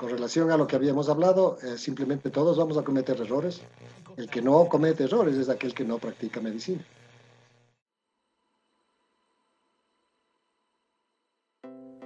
[0.00, 3.60] con relación a lo que habíamos hablado, eh, simplemente todos vamos a cometer errores.
[4.16, 6.82] El que no comete errores es aquel que no practica medicina.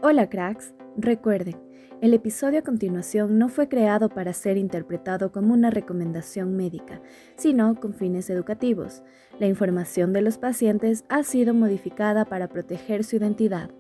[0.03, 1.57] Hola cracks, recuerden,
[2.03, 7.01] el episodio a continuación no fue creado para ser interpretado como una recomendación médica,
[7.37, 9.05] sino con fines educativos.
[9.39, 13.71] La información de los pacientes ha sido modificada para proteger su identidad.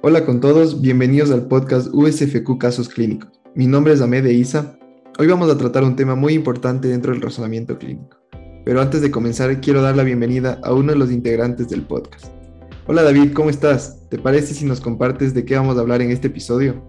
[0.00, 3.40] Hola con todos, bienvenidos al podcast USFQ Casos Clínicos.
[3.56, 4.78] Mi nombre es Ahmed Isa.
[5.18, 8.16] Hoy vamos a tratar un tema muy importante dentro del razonamiento clínico.
[8.64, 12.26] Pero antes de comenzar, quiero dar la bienvenida a uno de los integrantes del podcast.
[12.86, 14.08] Hola David, ¿cómo estás?
[14.08, 16.80] ¿Te parece si nos compartes de qué vamos a hablar en este episodio?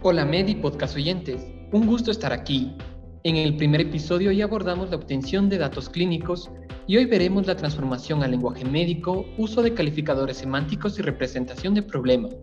[0.00, 1.42] Hola Medi podcast oyentes,
[1.72, 2.74] un gusto estar aquí.
[3.28, 6.50] En el primer episodio ya abordamos la obtención de datos clínicos
[6.86, 11.82] y hoy veremos la transformación al lenguaje médico, uso de calificadores semánticos y representación de
[11.82, 12.34] problemas.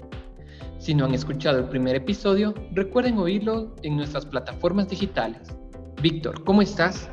[0.77, 5.57] Si no han escuchado el primer episodio, recuerden oírlo en nuestras plataformas digitales.
[6.03, 7.09] Víctor, ¿cómo estás?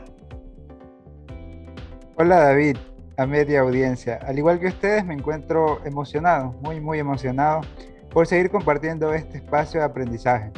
[2.17, 2.77] Hola David,
[3.17, 4.19] a media audiencia.
[4.27, 7.63] Al igual que ustedes, me encuentro emocionado, muy, muy emocionado
[8.11, 10.53] por seguir compartiendo este espacio de aprendizaje.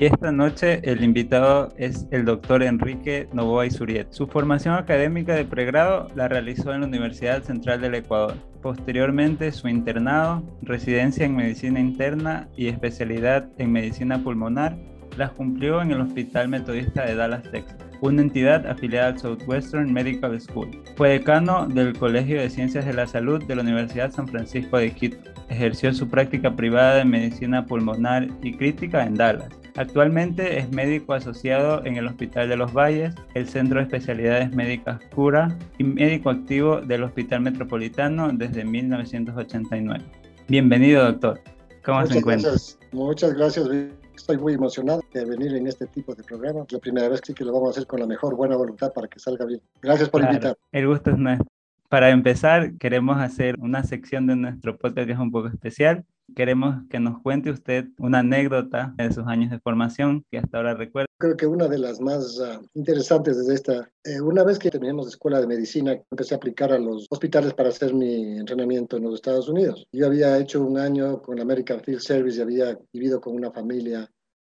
[0.00, 4.10] Y esta noche el invitado es el doctor Enrique Novoa Isuriet.
[4.12, 8.34] Su formación académica de pregrado la realizó en la Universidad Central del Ecuador.
[8.62, 14.74] Posteriormente, su internado, residencia en medicina interna y especialidad en medicina pulmonar
[15.18, 20.40] las cumplió en el Hospital Metodista de Dallas, Texas, una entidad afiliada al Southwestern Medical
[20.40, 20.70] School.
[20.96, 24.92] Fue decano del Colegio de Ciencias de la Salud de la Universidad San Francisco de
[24.92, 25.18] Quito.
[25.50, 29.59] Ejerció su práctica privada de medicina pulmonar y crítica en Dallas.
[29.76, 35.00] Actualmente es médico asociado en el Hospital de los Valles, el Centro de Especialidades Médicas
[35.14, 40.04] Cura y médico activo del Hospital Metropolitano desde 1989.
[40.48, 41.40] Bienvenido, doctor.
[41.84, 42.52] ¿Cómo se encuentra?
[42.92, 43.68] muchas gracias,
[44.14, 46.66] Estoy muy emocionado de venir en este tipo de programa.
[46.68, 49.18] La primera vez que lo vamos a hacer con la mejor buena voluntad para que
[49.18, 49.62] salga bien.
[49.80, 50.58] Gracias por invitar.
[50.72, 51.46] El gusto es nuestro.
[51.88, 56.04] Para empezar, queremos hacer una sección de nuestro podcast que es un poco especial.
[56.34, 60.74] Queremos que nos cuente usted una anécdota de sus años de formación que hasta ahora
[60.74, 61.06] recuerda.
[61.18, 63.90] Creo que una de las más uh, interesantes es esta.
[64.04, 67.52] Eh, una vez que terminamos de escuela de medicina, empecé a aplicar a los hospitales
[67.54, 69.86] para hacer mi entrenamiento en los Estados Unidos.
[69.92, 74.10] Yo había hecho un año con American Field Service y había vivido con una familia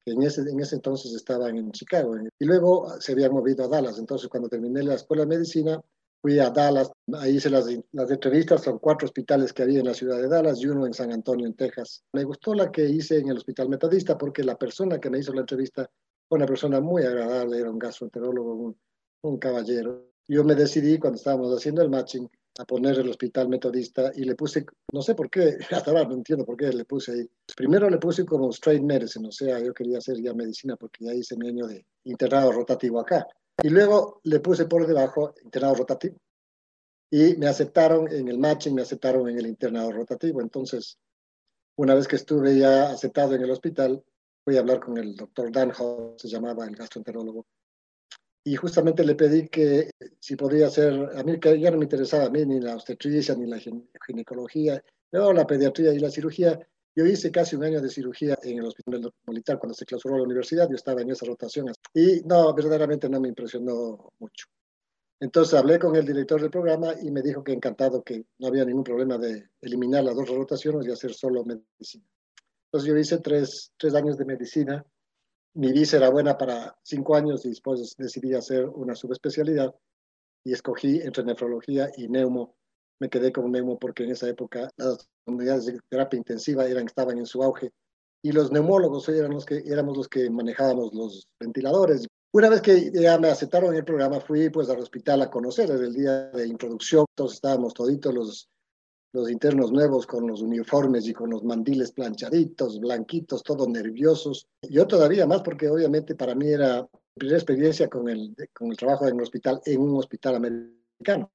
[0.04, 2.16] que en ese, en ese entonces estaban en Chicago.
[2.38, 3.98] Y luego se habían movido a Dallas.
[3.98, 5.80] Entonces, cuando terminé la escuela de medicina,
[6.22, 9.94] fui a Dallas, ahí hice las, las, entrevistas, son cuatro hospitales que había en la
[9.94, 12.04] ciudad de Dallas y uno en San Antonio, en Texas.
[12.12, 15.34] Me gustó la que hice en el Hospital Metodista porque la persona que me hizo
[15.34, 15.90] la entrevista
[16.28, 18.76] fue una persona muy agradable, era un gastroenterólogo, un,
[19.22, 20.12] un caballero.
[20.28, 24.34] Yo me decidí cuando estábamos haciendo el matching a poner el hospital metodista y le
[24.34, 27.30] puse, no sé por qué, hasta ahora no entiendo por qué le puse ahí.
[27.56, 31.14] Primero le puse como straight medicine, o sea, yo quería hacer ya medicina porque ya
[31.14, 33.26] hice mi año de internado rotativo acá.
[33.62, 36.16] Y luego le puse por debajo internado rotativo.
[37.10, 40.40] Y me aceptaron en el matching, me aceptaron en el internado rotativo.
[40.40, 40.98] Entonces,
[41.76, 44.02] una vez que estuve ya aceptado en el hospital,
[44.44, 47.46] fui a hablar con el doctor Dan Hall, se llamaba el gastroenterólogo,
[48.44, 52.24] y justamente le pedí que si podía hacer, a mí que ya no me interesaba
[52.24, 53.60] a mí ni la obstetricia ni la
[54.04, 56.58] ginecología, pero la pediatría y la cirugía.
[56.94, 60.24] Yo hice casi un año de cirugía en el hospital militar cuando se clausuró la
[60.24, 64.46] universidad, yo estaba en esa rotación y no, verdaderamente no me impresionó mucho.
[65.20, 68.64] Entonces hablé con el director del programa y me dijo que encantado, que no había
[68.64, 72.04] ningún problema de eliminar las dos rotaciones y hacer solo medicina.
[72.66, 74.84] Entonces yo hice tres, tres años de medicina
[75.54, 79.74] mi visa era buena para cinco años y después decidí hacer una subespecialidad
[80.44, 82.56] y escogí entre nefrología y neumo.
[83.02, 87.18] Me quedé con neumo porque en esa época las unidades de terapia intensiva eran, estaban
[87.18, 87.72] en su auge
[88.22, 92.06] y los neumólogos eran los que, éramos los que manejábamos los ventiladores.
[92.32, 95.68] Una vez que ya me aceptaron en el programa, fui pues al hospital a conocer,
[95.68, 98.48] desde el día de introducción, todos estábamos toditos los
[99.14, 104.46] los internos nuevos con los uniformes y con los mandiles planchaditos, blanquitos, todos nerviosos.
[104.62, 109.08] Yo todavía más porque obviamente para mí era primera experiencia con el, con el trabajo
[109.08, 111.30] en un hospital, en un hospital americano.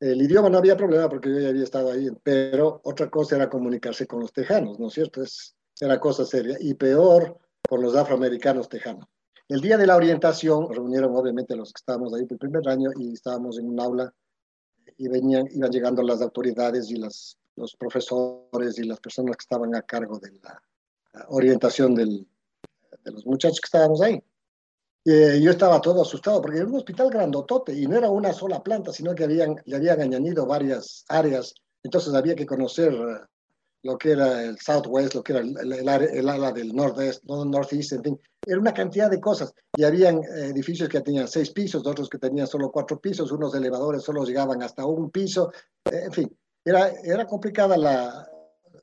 [0.00, 3.50] El idioma no había problema porque yo ya había estado ahí, pero otra cosa era
[3.50, 5.22] comunicarse con los tejanos, ¿no es cierto?
[5.22, 6.56] Es, era cosa seria.
[6.58, 7.38] Y peor
[7.68, 9.06] con los afroamericanos tejanos.
[9.48, 12.90] El día de la orientación reunieron obviamente los que estábamos ahí por el primer año
[12.96, 14.14] y estábamos en un aula
[14.96, 19.74] y venían, iban llegando las autoridades y las, los profesores y las personas que estaban
[19.74, 20.62] a cargo de la,
[21.28, 22.26] orientación del,
[23.04, 24.22] de los muchachos que estábamos ahí.
[25.04, 28.62] Eh, yo estaba todo asustado porque era un hospital grandotote y no era una sola
[28.62, 32.92] planta, sino que habían, le habían añadido varias áreas, entonces había que conocer
[33.82, 37.92] lo que era el Southwest, lo que era el, el, el ala del Northwest, Northeast,
[37.92, 38.20] en fin.
[38.46, 39.54] Era una cantidad de cosas.
[39.76, 43.54] Y habían eh, edificios que tenían seis pisos, otros que tenían solo cuatro pisos, unos
[43.54, 45.50] elevadores solo llegaban hasta un piso.
[45.84, 48.28] Eh, en fin, era, era complicada la,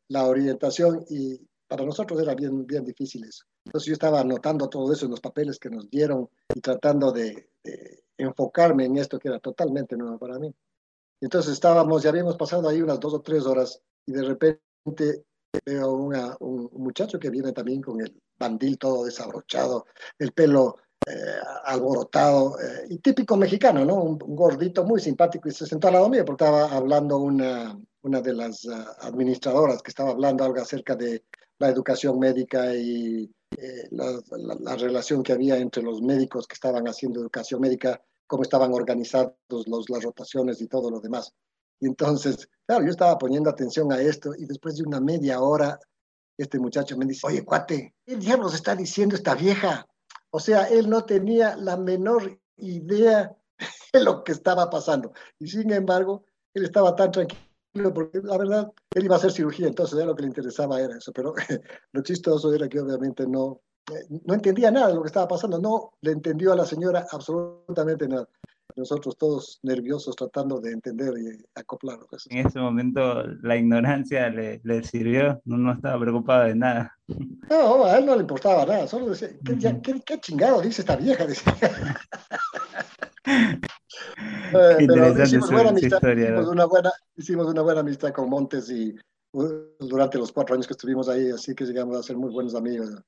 [0.07, 3.43] la orientación y para nosotros era bien, bien difícil eso.
[3.65, 7.49] Entonces yo estaba anotando todo eso en los papeles que nos dieron y tratando de,
[7.63, 10.53] de enfocarme en esto que era totalmente nuevo para mí.
[11.21, 14.61] Entonces estábamos, ya habíamos pasado ahí unas dos o tres horas y de repente
[15.65, 19.85] veo una, un, muchacho que viene también con el bandil todo desabrochado,
[20.19, 20.77] el pelo
[21.09, 23.95] eh, alborotado, eh, y típico mexicano, ¿no?
[23.95, 28.33] Un, gordito muy simpático y se sentó al lado mío porque estaba hablando una, de
[28.33, 31.23] las uh, administradoras que estaba hablando algo acerca de
[31.59, 37.21] la educación médica y eh, la, relación que había entre los médicos que estaban haciendo
[37.21, 41.33] educación médica, cómo estaban organizados los, las rotaciones y todo lo demás.
[41.79, 45.79] Y entonces, claro, yo estaba poniendo atención a esto y después de una media hora,
[46.37, 49.87] este muchacho me dice, oye, cuate, ¿qué diablos está diciendo esta vieja?
[50.31, 53.35] O sea, él no tenía la menor idea
[53.93, 55.13] de lo que estaba pasando.
[55.39, 59.67] Y sin embargo, él estaba tan tranquilo porque la verdad, él iba a hacer cirugía,
[59.67, 61.11] entonces lo que le interesaba era eso.
[61.13, 61.33] Pero
[61.91, 63.61] lo chistoso era que obviamente no,
[64.25, 68.07] no entendía nada de lo que estaba pasando, no le entendió a la señora absolutamente
[68.07, 68.27] nada
[68.75, 71.99] nosotros todos nerviosos tratando de entender y acoplar.
[72.09, 72.27] Pues.
[72.29, 76.93] En ese momento la ignorancia le, le sirvió, no, no, estaba preocupado de nada.
[77.49, 79.81] No, a él no le importaba nada, solo decía, ¿qué, uh -huh.
[79.81, 81.25] ¿qué, qué chingado dice esta vieja?
[81.27, 81.55] Decía.
[84.77, 86.25] Qué interesante hicimos, su, buena amistad, historia.
[86.25, 86.51] hicimos, ¿no?
[86.51, 88.95] una buena, hicimos una buena amistad con Montes y
[89.79, 93.01] durante los cuatro años que estuvimos ahí, así que llegamos a ser muy buenos amigos.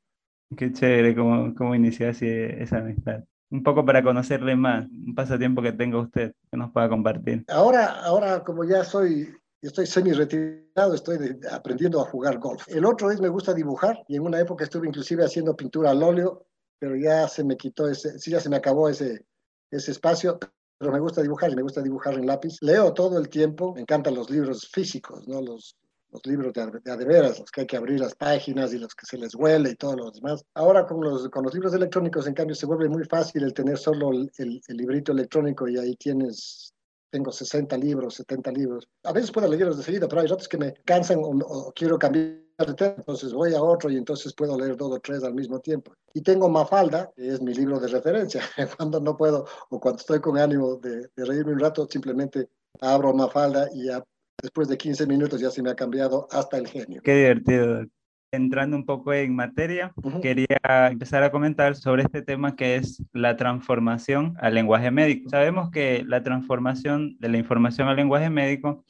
[0.56, 5.61] Qué chévere cómo, cómo inició así esa amistad un poco para conocerle más, un pasatiempo
[5.61, 7.45] que tenga usted, que nos pueda compartir.
[7.47, 9.29] Ahora, ahora como ya soy,
[9.61, 12.63] estoy semi-retirado, estoy de, aprendiendo a jugar golf.
[12.67, 16.03] El otro es me gusta dibujar y en una época estuve inclusive haciendo pintura al
[16.03, 16.45] óleo,
[16.79, 19.25] pero ya se me quitó ese, sí, ya se me acabó ese,
[19.71, 20.39] ese espacio,
[20.77, 22.57] pero me gusta dibujar y me gusta dibujar en lápiz.
[22.61, 25.41] Leo todo el tiempo, me encantan los libros físicos, ¿no?
[25.41, 25.75] Los,
[26.11, 28.95] los libros de, de, de veras, los que hay que abrir las páginas y los
[28.95, 30.44] que se les huele y todo lo demás.
[30.56, 33.77] Ahora con los, con los libros electrónicos, en cambio, se vuelve muy fácil el tener
[33.77, 36.73] solo el, el, el librito electrónico y ahí tienes
[37.11, 38.88] tengo 60 libros, 70 libros.
[39.03, 41.97] A veces puedo leerlos de seguida, pero hay ratos que me cansan o, o, quiero
[41.97, 45.33] cambiar de tema, entonces voy a otro y entonces puedo leer dos o tres al
[45.33, 45.94] mismo tiempo.
[46.13, 48.41] Y tengo Mafalda, que es mi libro de referencia.
[48.77, 52.50] cuando no puedo o cuando estoy con ánimo de, de reírme un rato, simplemente
[52.81, 54.03] abro Mafalda y ya
[54.41, 57.01] después de 15 minutos ya se me ha cambiado hasta el genio.
[57.03, 57.86] Qué divertido.
[58.31, 60.21] Entrando un poco en materia, uh -huh.
[60.21, 65.30] quería empezar a comentar sobre este tema que es la transformación al lenguaje médico.
[65.30, 68.86] Sabemos que la transformación de la información al lenguaje médico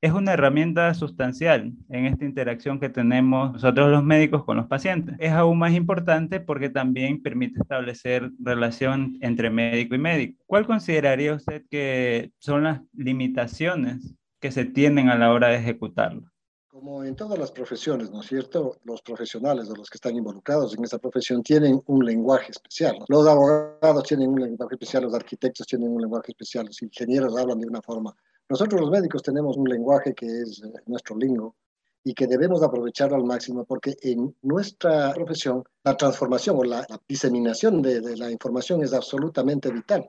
[0.00, 5.16] es una herramienta sustancial en esta interacción que tenemos nosotros los médicos con los pacientes.
[5.18, 10.42] Es aún más importante porque también permite establecer relación entre médico y médico.
[10.46, 14.14] ¿Cuál consideraría usted que son las limitaciones
[14.50, 16.30] se tienen a la hora de ejecutarlo?
[16.68, 18.76] Como en todas las profesiones, ¿no es cierto?
[18.84, 22.98] Los profesionales o los que están involucrados en esa profesión tienen un lenguaje especial.
[23.08, 27.60] Los abogados tienen un lenguaje especial, los arquitectos tienen un lenguaje especial, los ingenieros hablan
[27.60, 28.14] de una forma.
[28.48, 31.56] Nosotros los médicos tenemos un lenguaje que es eh, nuestro lingo
[32.04, 37.00] y que debemos aprovecharlo al máximo porque en nuestra profesión la transformación o la, la
[37.08, 40.08] diseminación de la información es absolutamente vital.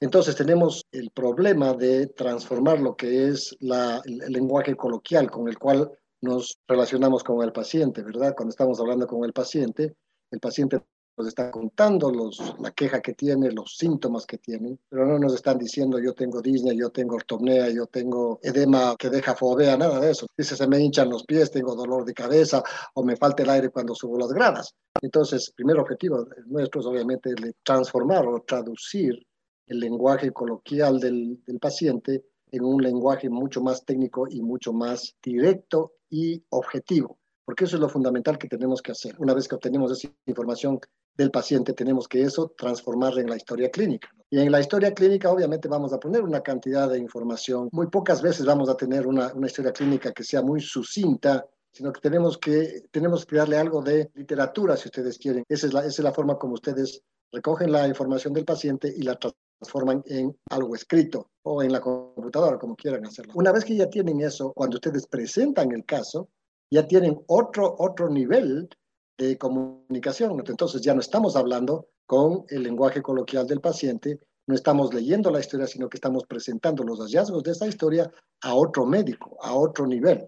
[0.00, 5.48] Entonces tenemos el problema de transformar lo que es la, el, el, lenguaje coloquial con
[5.48, 5.90] el cual
[6.20, 8.34] nos relacionamos con el paciente, ¿verdad?
[8.36, 9.96] Cuando estamos hablando con el paciente,
[10.30, 10.80] el paciente
[11.18, 15.34] nos está contando los, la queja que tiene, los síntomas que tiene, pero no nos
[15.34, 19.98] están diciendo yo tengo disnea, yo tengo ortopnea, yo tengo edema que deja fobea, nada
[19.98, 20.26] de eso.
[20.36, 22.62] Dice se me hinchan los pies, tengo dolor de cabeza
[22.94, 24.72] o me falta el aire cuando subo las gradas.
[25.02, 29.20] Entonces, el primer objetivo nuestro es obviamente transformar o traducir
[29.68, 35.16] el lenguaje coloquial del, del, paciente en un lenguaje mucho más técnico y mucho más
[35.22, 39.14] directo y objetivo, porque eso es lo fundamental que tenemos que hacer.
[39.18, 40.80] Una vez que obtenemos esa información
[41.18, 44.08] del paciente, tenemos que eso transformarla en la historia clínica.
[44.30, 47.68] Y en la historia clínica, obviamente, vamos a poner una cantidad de información.
[47.72, 51.92] Muy pocas veces vamos a tener una, una historia clínica que sea muy sucinta, sino
[51.92, 55.44] que tenemos que, tenemos que darle algo de literatura, si ustedes quieren.
[55.48, 59.02] Esa es la, esa es la forma como ustedes recogen la información del paciente y
[59.02, 59.18] la
[59.58, 63.32] transforman en algo escrito o en la computadora, como quieran hacerlo.
[63.36, 66.28] Una vez que ya tienen eso, cuando ustedes presentan el caso,
[66.70, 68.68] ya tienen otro, otro nivel
[69.16, 70.42] de comunicación.
[70.46, 75.40] Entonces ya no estamos hablando con el lenguaje coloquial del paciente, no estamos leyendo la
[75.40, 78.10] historia, sino que estamos presentando los hallazgos de esa historia
[78.42, 80.26] a otro médico, a otro nivel.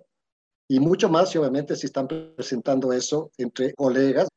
[0.68, 4.28] Y mucho más, obviamente, si están presentando eso entre colegas.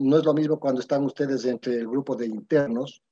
[0.00, 3.02] No es lo mismo cuando están ustedes entre el grupo de internos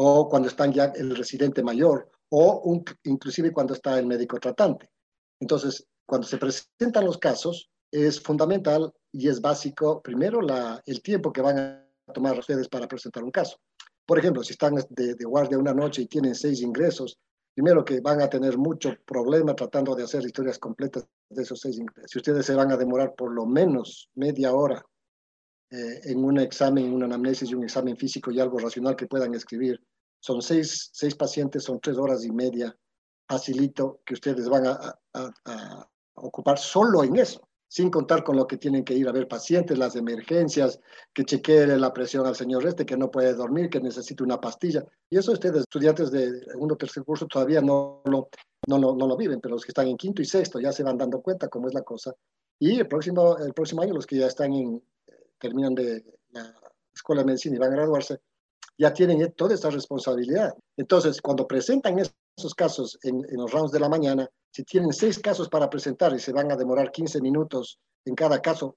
[0.00, 4.88] o cuando están ya el residente mayor o un, inclusive cuando está el médico tratante.
[5.40, 10.38] Entonces, cuando se presentan los casos, es fundamental y es básico, primero,
[10.86, 13.56] el tiempo que van a tomar ustedes para presentar un caso.
[14.06, 17.18] Por ejemplo, si están de guardia una noche y tienen seis ingresos,
[17.52, 21.76] primero que van a tener mucho problema tratando de hacer historias completas de esos seis
[21.76, 22.08] ingresos.
[22.12, 24.84] Si ustedes se van a demorar por lo menos media hora
[25.70, 29.34] eh, en un examen, una anamnesis y un examen físico y algo racional que puedan
[29.34, 29.80] escribir,
[30.20, 32.76] son seis, seis pacientes, son tres horas y media,
[33.28, 38.46] facilito que ustedes van a, a, a ocupar solo en eso sin contar con lo
[38.46, 40.80] que tienen que ir a ver pacientes, las emergencias,
[41.12, 44.84] que chequee la presión al señor este, que no puede dormir, que necesita una pastilla.
[45.10, 48.30] Y eso ustedes, estudiantes de segundo o tercer curso, todavía no lo,
[48.66, 50.82] no, lo, no lo viven, pero los que están en quinto y sexto ya se
[50.82, 52.14] van dando cuenta cómo es la cosa.
[52.58, 54.82] Y el próximo, el próximo año, los que ya están en,
[55.38, 56.54] terminan de la
[56.92, 58.20] escuela de medicina y van a graduarse,
[58.76, 60.54] ya tienen toda esta responsabilidad.
[60.76, 65.18] Entonces, cuando presentan esos casos en, en los rounds de la mañana, si tienen seis
[65.18, 68.76] casos para presentar y se van a demorar 15 minutos en cada caso,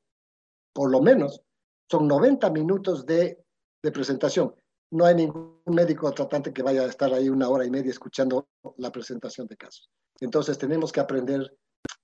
[0.73, 1.41] por lo menos,
[1.89, 3.43] son 90 minutos de,
[3.83, 4.55] de presentación.
[4.91, 8.47] No hay ningún médico tratante que vaya a estar ahí una hora y media escuchando
[8.77, 9.89] la presentación de casos.
[10.19, 11.53] Entonces tenemos que aprender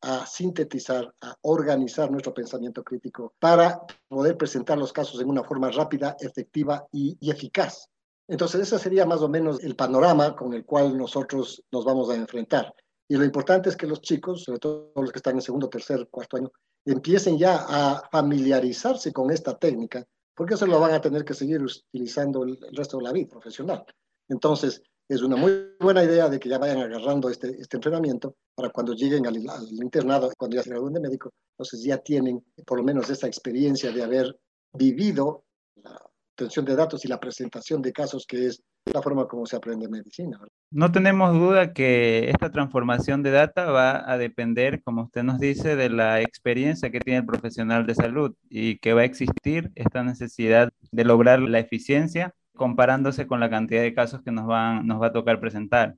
[0.02, 5.70] a sintetizar, a organizar nuestro pensamiento crítico para poder presentar los casos en una forma
[5.70, 7.90] rápida, efectiva y, eficaz.
[8.28, 12.16] Entonces, ese sería más o menos el panorama con el cual nosotros nos vamos a
[12.16, 12.74] enfrentar.
[13.10, 16.08] Y lo importante es que los chicos, sobre todo los que están en segundo, tercer,
[16.10, 16.52] cuarto año,
[16.86, 20.06] empiecen ya a familiarizarse con esta técnica,
[20.36, 23.86] porque eso lo van a tener que seguir utilizando el resto de la vida profesional.
[24.30, 28.70] Entonces, es una muy buena idea de que ya vayan agarrando este, este entrenamiento para
[28.70, 29.38] cuando lleguen al,
[29.72, 33.92] internado, cuando ya se gradúen de médico, entonces ya tienen por lo menos esa experiencia
[33.92, 34.38] de haber
[34.74, 35.46] vivido
[35.76, 35.98] la
[36.32, 38.62] obtención de datos y la presentación de casos, que es
[38.94, 40.40] la forma como se aprende medicina.
[40.72, 45.76] No tenemos duda que esta transformación de data va a depender, como usted nos dice,
[45.76, 50.04] de la experiencia que tiene el profesional de salud y que va a existir esta
[50.04, 55.02] necesidad de lograr la eficiencia comparándose con la cantidad de casos que nos, van, nos
[55.02, 55.96] va a tocar presentar.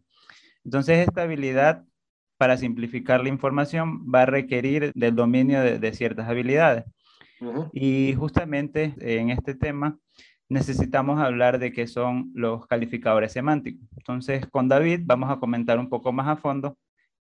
[0.63, 1.83] Entonces, esta habilidad
[2.37, 6.85] para simplificar la información va a requerir del dominio de, de ciertas habilidades.
[7.41, 7.69] Uh -huh.
[7.73, 9.97] Y justamente en este tema
[10.49, 13.87] necesitamos hablar de qué son los calificadores semánticos.
[13.97, 16.77] Entonces, con David vamos a comentar un poco más a fondo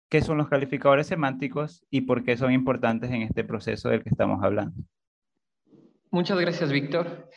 [0.08, 4.10] qué son los calificadores semánticos y por qué son importantes en este proceso del que
[4.10, 4.74] estamos hablando.
[6.10, 7.28] Muchas gracias, Víctor.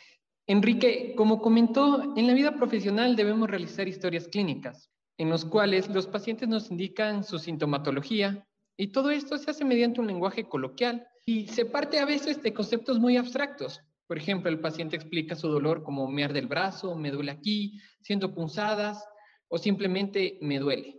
[0.46, 6.08] Enrique, como comentó, en la vida profesional debemos realizar historias clínicas, en los cuales los
[6.08, 8.44] pacientes nos indican su sintomatología
[8.76, 12.52] y todo esto se hace mediante un lenguaje coloquial y se parte a veces de
[12.52, 13.80] conceptos muy abstractos.
[14.08, 17.80] Por ejemplo, el paciente explica su dolor como me arde el brazo, me duele aquí,
[18.00, 19.06] siento punzadas
[19.46, 20.98] o simplemente me duele.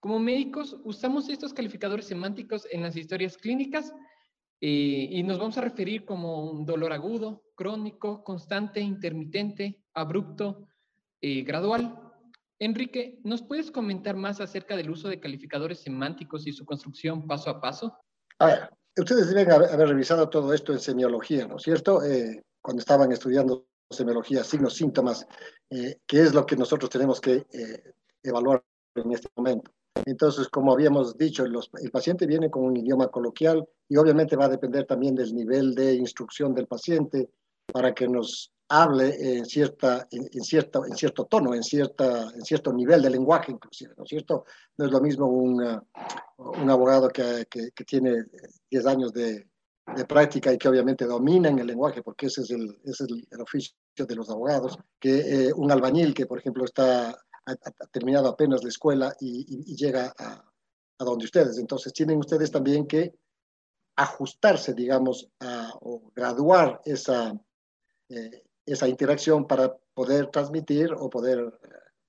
[0.00, 3.92] Como médicos usamos estos calificadores semánticos en las historias clínicas
[4.68, 10.66] eh, y nos vamos a referir como un dolor agudo, crónico, constante, intermitente, abrupto,
[11.20, 12.00] eh, gradual.
[12.58, 17.48] Enrique, ¿nos puedes comentar más acerca del uso de calificadores semánticos y su construcción paso
[17.48, 17.96] a paso?
[18.40, 22.02] A ver, ustedes deben haber, haber revisado todo esto en semiología, ¿no es cierto?
[22.02, 25.28] Eh, cuando estaban estudiando semiología, signos, síntomas,
[25.70, 28.64] eh, que es lo que nosotros tenemos que eh, evaluar
[28.96, 29.70] en este momento.
[30.04, 34.50] Entonces, como habíamos dicho, el paciente viene con un idioma coloquial y obviamente va a
[34.50, 37.30] depender también del nivel de instrucción del paciente
[37.72, 42.72] para que nos hable en, cierta, en, cierta, en cierto tono, en, cierta, en cierto
[42.72, 44.44] nivel de lenguaje inclusive, ¿no es cierto?
[44.76, 45.80] No es lo mismo un,
[46.38, 47.46] un abogado que,
[47.86, 48.24] tiene
[48.70, 49.46] 10 años de,
[50.08, 53.76] práctica y que obviamente domina en el lenguaje, porque ese es el, ese es oficio
[53.96, 58.68] de los abogados, que eh, un albañil que, por ejemplo, está ha, terminado apenas la
[58.68, 60.44] escuela y, llega a,
[60.98, 61.58] donde ustedes.
[61.58, 63.14] Entonces, tienen ustedes también que
[63.96, 65.28] ajustarse, digamos,
[65.80, 67.32] o graduar esa,
[68.08, 71.68] eh, esa interacción para poder transmitir o poder eh,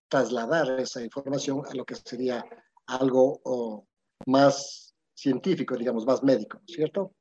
[0.10, 2.44] trasladar esa información a lo que sería
[2.88, 3.86] algo
[4.26, 7.14] más científico, digamos, más médico, ¿cierto?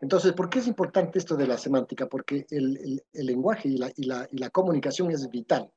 [0.00, 2.06] Entonces, ¿por qué es importante esto de la semántica?
[2.06, 5.70] Porque el, el, el lenguaje y la, y, la, y la, comunicación es vital,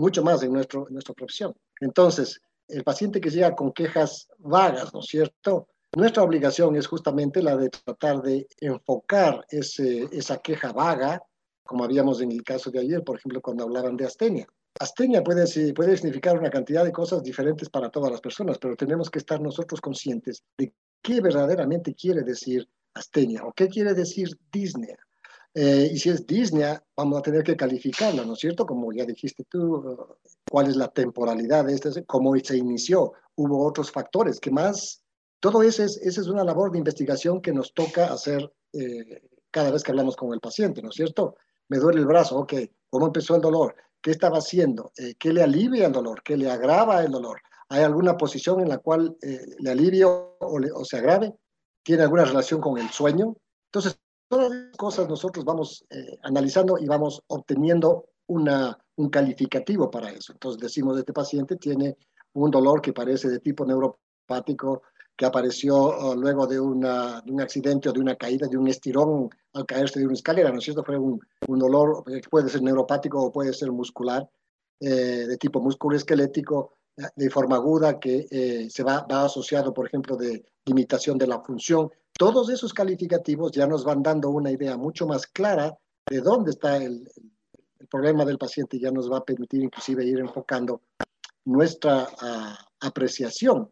[0.00, 1.54] mucho más en, nuestro, nuestra profesión.
[1.80, 5.68] Entonces, el paciente que llega con quejas vagas, ¿no es cierto?
[5.96, 11.22] Nuestra obligación es justamente la de tratar de enfocar ese, esa queja vaga,
[11.64, 14.46] como habíamos en el caso de ayer, por ejemplo, cuando hablaban de astenia.
[14.78, 19.10] Astenia puede, puede significar una cantidad de cosas diferentes para todas las personas, pero tenemos
[19.10, 24.94] que estar nosotros conscientes de qué verdaderamente quiere decir astenia o qué quiere decir Disney.
[25.52, 26.64] Eh, y si es Disney,
[26.96, 28.64] vamos a tener que calificarla, ¿no es cierto?
[28.64, 29.96] Como ya dijiste tú,
[30.48, 33.12] cuál es la temporalidad de este, cómo se inició.
[33.34, 35.02] Hubo otros factores que más,
[35.40, 39.72] todo eso es, esa es una labor de investigación que nos toca hacer eh, cada
[39.72, 41.36] vez que hablamos con el paciente, ¿no es cierto?
[41.68, 42.54] Me duele el brazo, ok,
[42.88, 43.74] ¿cómo empezó el dolor?
[44.00, 44.92] ¿Qué estaba haciendo?
[44.96, 46.22] Eh, ¿Qué le alivia el dolor?
[46.22, 47.40] ¿Qué le agrava el dolor?
[47.68, 51.32] ¿Hay alguna posición en la cual le alivia o, o se agrave?
[51.84, 53.36] ¿Tiene alguna relación con el sueño?
[53.66, 53.96] Entonces,
[54.30, 60.32] Todas las cosas nosotros vamos eh, analizando y vamos obteniendo una, un calificativo para eso.
[60.32, 61.96] Entonces decimos, este paciente tiene
[62.34, 64.82] un dolor que parece de tipo neuropático,
[65.16, 68.68] que apareció oh, luego de, una, de, un accidente o de una caída, de un
[68.68, 70.84] estirón al caerse de una escalera, ¿no es cierto?
[70.84, 71.18] Fue un,
[71.48, 74.30] un dolor que puede ser neuropático o puede ser muscular,
[74.78, 76.74] eh, de tipo musculoesquelético,
[77.16, 81.40] de forma aguda, que eh, se va, va asociado, por ejemplo, de limitación de la
[81.40, 81.90] función.
[82.20, 85.74] Todos esos calificativos ya nos van dando una idea mucho más clara
[86.06, 87.08] de dónde está el,
[87.78, 90.82] el problema del paciente y ya nos va a permitir inclusive ir enfocando
[91.46, 93.70] nuestra uh, apreciación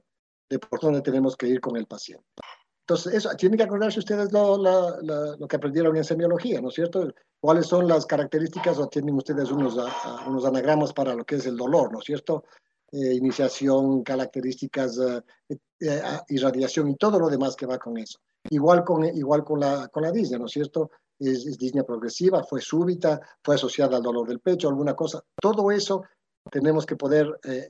[0.48, 2.24] de por dónde tenemos que ir con el paciente.
[2.86, 6.68] Entonces, eso, tienen que acordarse ustedes lo, lo, lo, lo, que aprendieron en semiología, ¿no
[6.68, 7.12] es cierto?
[7.38, 11.44] ¿Cuáles son las características o tienen ustedes unos, uh, unos anagramas para lo que es
[11.44, 12.44] el dolor, ¿no es cierto?
[12.92, 14.98] Eh, iniciación, características,
[15.50, 18.18] eh, eh, irradiación y todo lo demás que va con eso.
[18.50, 20.90] Igual con, igual con, la, con la disnea, ¿no es cierto?
[21.18, 25.22] Es, es disnea progresiva, fue súbita, fue asociada al dolor del pecho, alguna cosa.
[25.40, 26.02] Todo eso
[26.50, 27.68] tenemos que poder eh,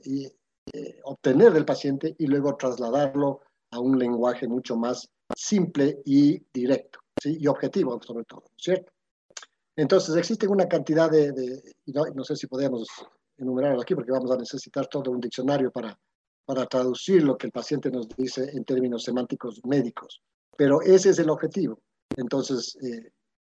[0.73, 6.99] eh, obtener del paciente y luego trasladarlo a un lenguaje mucho más simple y directo.
[7.23, 8.93] Y objetivo, sobre todo, ¿cierto?
[9.75, 12.87] Entonces, existen una cantidad de, no, sé si podemos
[13.37, 15.97] enumerarlo aquí, porque vamos a necesitar todo un diccionario para,
[16.49, 20.23] para traducir lo que el paciente nos dice en términos semánticos médicos.
[20.57, 21.79] Pero ese es el objetivo.
[22.17, 23.11] Entonces, eh,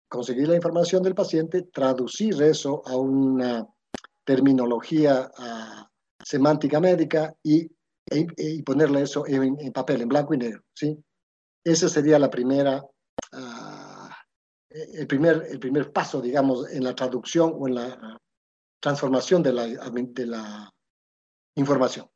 [0.09, 3.67] conseguir la información del paciente, traducir eso a una
[4.25, 5.85] terminología uh,
[6.25, 7.69] semántica médica y,
[8.09, 10.63] e, y ponerle eso en, papel, en blanco y negro.
[10.73, 10.97] ¿sí?
[11.63, 12.83] Ese sería la primera,
[13.33, 14.09] uh,
[14.71, 18.19] el, primer, el primer paso, digamos, en la traducción o en la
[18.81, 19.53] transformación de
[20.25, 20.73] la
[21.53, 22.09] información.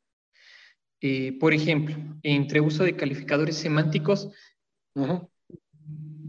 [1.06, 4.30] Eh, por ejemplo, entre uso de calificadores semánticos,
[4.96, 5.28] Uh -huh.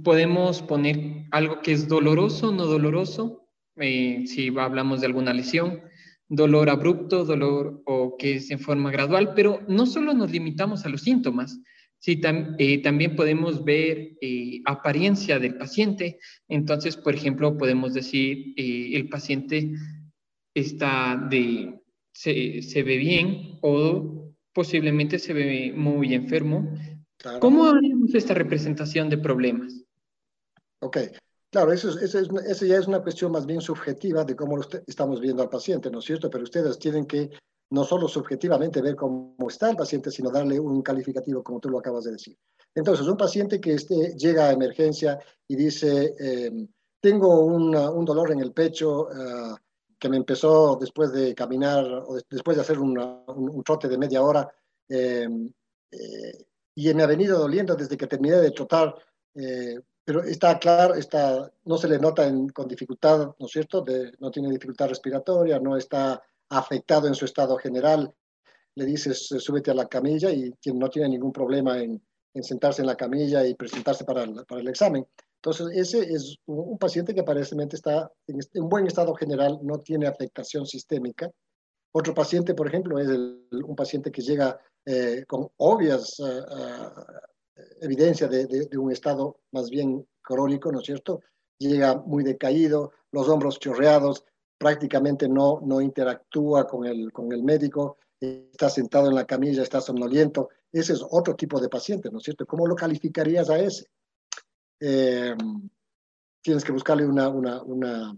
[0.03, 5.81] Podemos poner algo que es doloroso, no doloroso, eh, si hablamos de alguna lesión,
[6.27, 10.89] dolor abrupto, dolor o que es en forma gradual, pero no solo nos limitamos a
[10.89, 11.59] los síntomas,
[11.99, 16.17] sí, tam eh, también podemos ver eh, apariencia del paciente.
[16.47, 19.71] Entonces, por ejemplo, podemos decir, eh, el paciente
[20.55, 21.81] está de,
[22.13, 24.24] se, se ve bien o
[24.55, 26.65] posiblemente se ve muy enfermo,
[27.17, 27.39] Claro.
[27.39, 29.83] ¿Cómo haríamos esta representación de problemas?
[30.81, 30.97] Ok,
[31.49, 35.19] claro, eso, eso, es, eso, ya es una cuestión más bien subjetiva de cómo estamos
[35.21, 36.29] viendo al paciente, ¿no es cierto?
[36.29, 37.29] Pero ustedes tienen que
[37.71, 41.79] no solo subjetivamente ver cómo está el paciente, sino darle un calificativo, como tú lo
[41.79, 42.37] acabas de decir.
[42.75, 46.51] Entonces, un paciente que este, llega a emergencia y dice, eh,
[47.01, 49.55] tengo una, un dolor en el pecho uh,
[49.99, 54.21] que me empezó después de caminar o después de hacer un, un, trote de media
[54.21, 54.49] hora.
[54.89, 55.27] Eh,
[55.91, 58.93] eh, y me ha venido doliendo desde que terminé de trotar,
[59.35, 63.83] eh, pero está claro, está, no se le nota con dificultad, ¿no es cierto?
[64.19, 68.13] No tiene dificultad respiratoria, no está afectado en su estado general.
[68.75, 72.01] Le dices, súbete a la camilla y no tiene ningún problema en,
[72.35, 75.07] en sentarse en la camilla y presentarse para el, para el examen.
[75.45, 80.07] Entonces, ese es un, paciente que aparentemente está en, en buen estado general, no tiene
[80.07, 81.29] afectación sistémica.
[81.91, 86.25] Otro paciente, por ejemplo, es un paciente que llega eh, con obvias uh,
[88.27, 91.21] de, de, un estado más bien crónico, ¿no es cierto?
[91.59, 94.25] Llega muy decaído, los hombros chorreados,
[94.57, 99.79] prácticamente no, no interactúa con el, con el médico, está sentado en la camilla, está
[99.79, 100.49] somnoliento.
[100.71, 102.47] Ese es otro tipo de paciente, ¿no es cierto?
[102.47, 103.85] ¿Cómo lo calificarías a ese?
[104.87, 105.35] Eh,
[106.43, 108.15] tienes que buscarle una, una, una,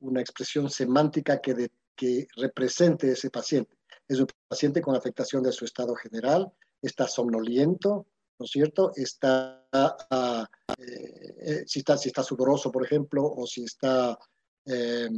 [0.00, 3.76] una expresión semántica que, de, que represente ese paciente
[4.08, 8.06] es un paciente con afectación de su estado general, está somnoliento,
[8.38, 8.92] ¿no es cierto?
[8.94, 10.44] Está, uh,
[10.78, 14.18] eh, si, está si está sudoroso, por ejemplo, o si está,
[14.66, 15.08] eh,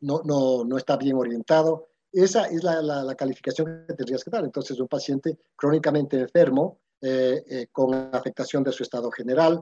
[0.00, 1.88] no, no, no, está bien orientado.
[2.12, 4.44] Esa es la, la, la, calificación que tendrías que dar.
[4.44, 9.60] Entonces, un paciente crónicamente enfermo, eh, eh, con afectación de su estado general,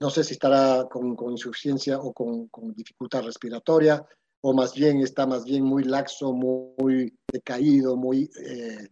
[0.00, 4.04] no sé si estará con, insuficiencia o con, dificultad respiratoria,
[4.42, 8.88] o más bien está más bien muy laxo, muy decaído, muy eh,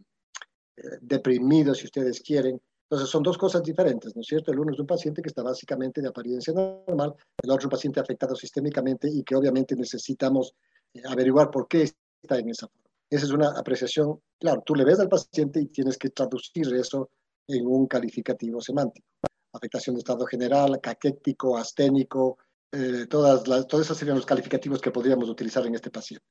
[1.01, 2.61] deprimido, si ustedes quieren.
[2.91, 4.51] Entonces son dos cosas diferentes, ¿no es cierto?
[4.51, 7.71] El uno es un paciente que está básicamente de apariencia normal, el otro es un
[7.71, 10.55] paciente afectado sistémicamente y que obviamente necesitamos
[10.95, 12.89] eh, averiguar por qué está en esa forma.
[13.11, 17.11] Esa es una apreciación, claro, tú le ves al paciente y tienes que traducir eso
[17.47, 19.07] en un calificativo semántico.
[19.53, 22.39] Afectación de estado general, caquético, asténico,
[22.73, 26.25] eh, todas, las, todos esos serían los calificativos que podríamos utilizar en este paciente.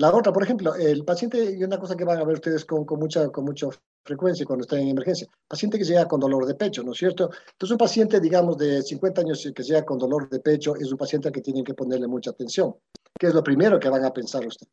[0.00, 2.84] La otra, por ejemplo, el paciente, y una cosa que van a ver ustedes con,
[2.84, 3.66] con, mucha, con mucha
[4.04, 7.30] frecuencia cuando están en emergencia, paciente que llega con dolor de pecho, ¿no es cierto?
[7.52, 10.98] Entonces, un paciente, digamos, de 50 años que llega con dolor de pecho es un
[10.98, 12.76] paciente al que tienen que ponerle mucha atención.
[13.18, 14.72] ¿Qué es lo primero que van a pensar ustedes?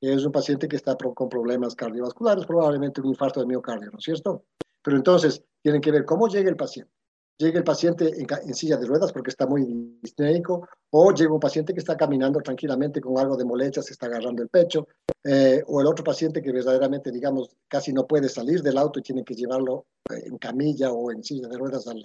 [0.00, 4.04] Es un paciente que está con problemas cardiovasculares, probablemente un infarto de miocardio, ¿no es
[4.04, 4.44] cierto?
[4.82, 6.90] Pero entonces, tienen que ver cómo llega el paciente
[7.38, 9.64] llega el paciente en, silla de ruedas porque está muy
[10.00, 14.06] disnéico, o llega un paciente que está caminando tranquilamente con algo de molestias, se está
[14.06, 14.86] agarrando el pecho,
[15.24, 19.02] eh, o el otro paciente que verdaderamente, digamos, casi no puede salir del auto y
[19.02, 22.04] tiene que llevarlo eh, en camilla o en silla de ruedas al,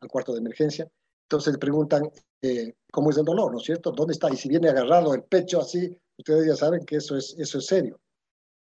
[0.00, 0.88] al cuarto de emergencia.
[1.24, 2.10] Entonces le preguntan
[2.40, 3.92] eh, cómo es el dolor, ¿no es cierto?
[3.92, 4.32] ¿Dónde está?
[4.32, 7.66] Y si viene agarrado el pecho así, ustedes ya saben que eso es, eso es
[7.66, 8.00] serio.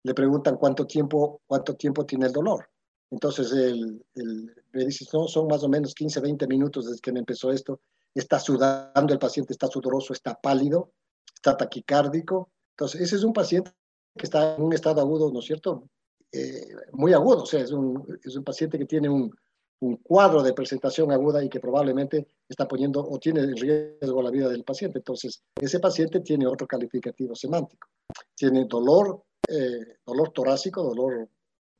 [0.03, 2.69] Le preguntan cuánto tiempo, cuánto tiempo tiene el dolor.
[3.09, 7.11] Entonces el, el, me dice, no, son más o menos 15, 20 minutos desde que
[7.11, 7.79] me empezó esto.
[8.13, 10.91] Está sudando el paciente, está sudoroso, está pálido,
[11.33, 12.49] está taquicárdico.
[12.71, 13.71] Entonces ese es un paciente
[14.17, 15.87] que está en un estado agudo, ¿no es cierto?
[16.31, 19.33] Eh, muy agudo, o sea, es un, es un paciente que tiene un,
[19.79, 24.31] un, cuadro de presentación aguda y que probablemente está poniendo o tiene en riesgo la
[24.31, 24.99] vida del paciente.
[24.99, 27.87] Entonces, ese paciente tiene otro calificativo semántico.
[28.35, 31.29] Tiene dolor, eh, dolor torácico, dolor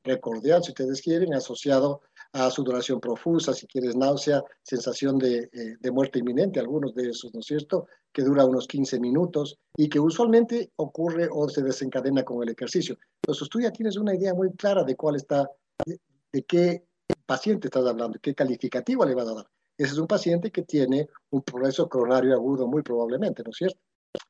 [0.04, 2.02] recordial, si ustedes quieren, asociado
[2.38, 7.34] a sudoración profusa, si quieres náusea, sensación de, eh, de, muerte inminente, algunos de esos,
[7.34, 12.24] ¿no es cierto?, que dura unos 15 minutos y que usualmente ocurre o se desencadena
[12.24, 12.98] con el ejercicio.
[13.22, 15.50] Entonces tú ya tienes una idea muy clara de cuál está,
[15.86, 16.00] de,
[16.32, 16.84] de qué
[17.26, 19.48] paciente estás hablando, qué calificativo le vas a dar.
[19.78, 23.80] Ese es un paciente que tiene un progreso coronario agudo muy probablemente, ¿no es cierto?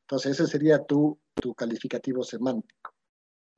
[0.01, 2.93] Entonces ese sería tu, tu calificativo semántico.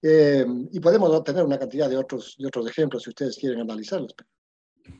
[0.01, 4.15] Eh, y podemos tener una cantidad de otros, de otros ejemplos si ustedes quieren analizarlos.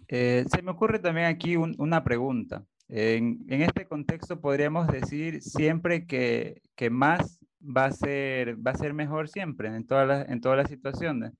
[0.08, 2.63] Eh, se me ocurre también aquí un, una pregunta.
[2.88, 8.93] En, este contexto podríamos decir siempre que, que, más va a, ser, va a ser
[8.93, 11.34] mejor siempre en todas las, en todas las situaciones,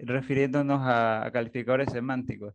[0.00, 2.54] refiriéndonos a calificadores semánticos.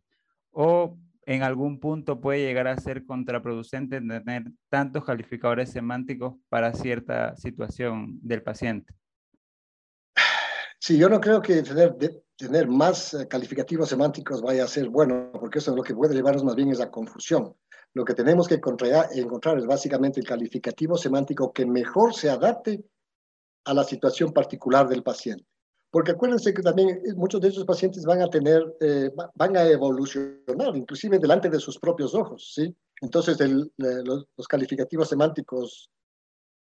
[0.51, 7.35] O en algún punto puede llegar a ser contraproducente tener tantos calificadores semánticos para cierta
[7.37, 8.93] situación del paciente.
[10.83, 15.59] Sí, yo no creo que tener, más eh, calificativos semánticos vaya a ser bueno, porque
[15.59, 17.55] eso es lo que puede llevarnos más bien es la confusión.
[17.93, 22.83] Lo que tenemos que encontrar, es básicamente el calificativo semántico que mejor se adapte
[23.65, 25.45] a la situación particular del paciente.
[25.91, 29.67] Porque acuérdense que también eh, muchos de esos pacientes van a tener, eh, van a
[29.67, 32.75] evolucionar, inclusive delante de sus propios ojos, ¿sí?
[33.01, 33.37] Entonces,
[33.77, 35.91] los, calificativos semánticos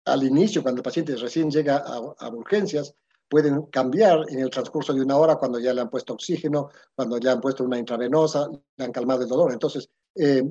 [0.05, 2.95] al inicio, cuando el paciente recién llega a, a urgencias,
[3.29, 7.17] pueden cambiar en el transcurso de una hora cuando ya le han puesto oxígeno, cuando
[7.17, 9.51] ya han puesto una intravenosa, le han calmado el dolor.
[9.51, 10.43] Entonces, eh,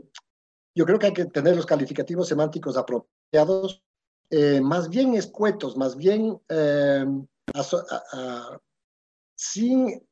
[0.74, 3.82] yo creo que hay que tener los calificativos semánticos apropiados,
[4.30, 7.06] eh, más bien escuetos, más bien a,
[9.36, 10.06] sin,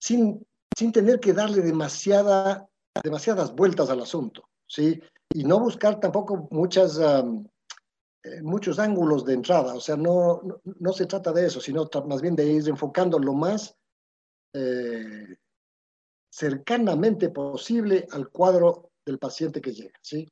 [0.00, 2.68] sin, sin tener que darle demasiada,
[3.02, 5.00] demasiadas vueltas al asunto, ¿sí?
[5.34, 6.98] Y no buscar tampoco muchas...
[6.98, 7.24] Eh,
[8.42, 12.34] muchos ángulos de entrada, o sea, no, no, se trata de eso, sino más bien
[12.36, 13.76] de ir enfocando lo más
[14.52, 15.36] eh,
[16.30, 20.28] cercanamente posible al cuadro del paciente que llega, ¿sí?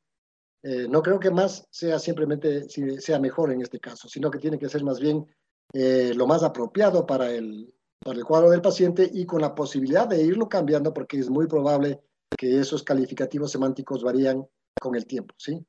[0.62, 2.68] Eh, no creo que más sea simplemente,
[3.00, 5.26] sea mejor en este caso, sino que tiene que ser más bien
[5.72, 10.08] eh, lo más apropiado para el, para el cuadro del paciente y con la posibilidad
[10.08, 12.00] de irlo cambiando porque es muy probable
[12.36, 14.46] que esos calificativos semánticos varían
[14.78, 15.64] con el tiempo, ¿sí?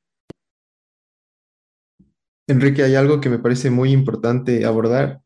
[2.48, 5.22] Enrique, hay algo que me parece muy importante abordar,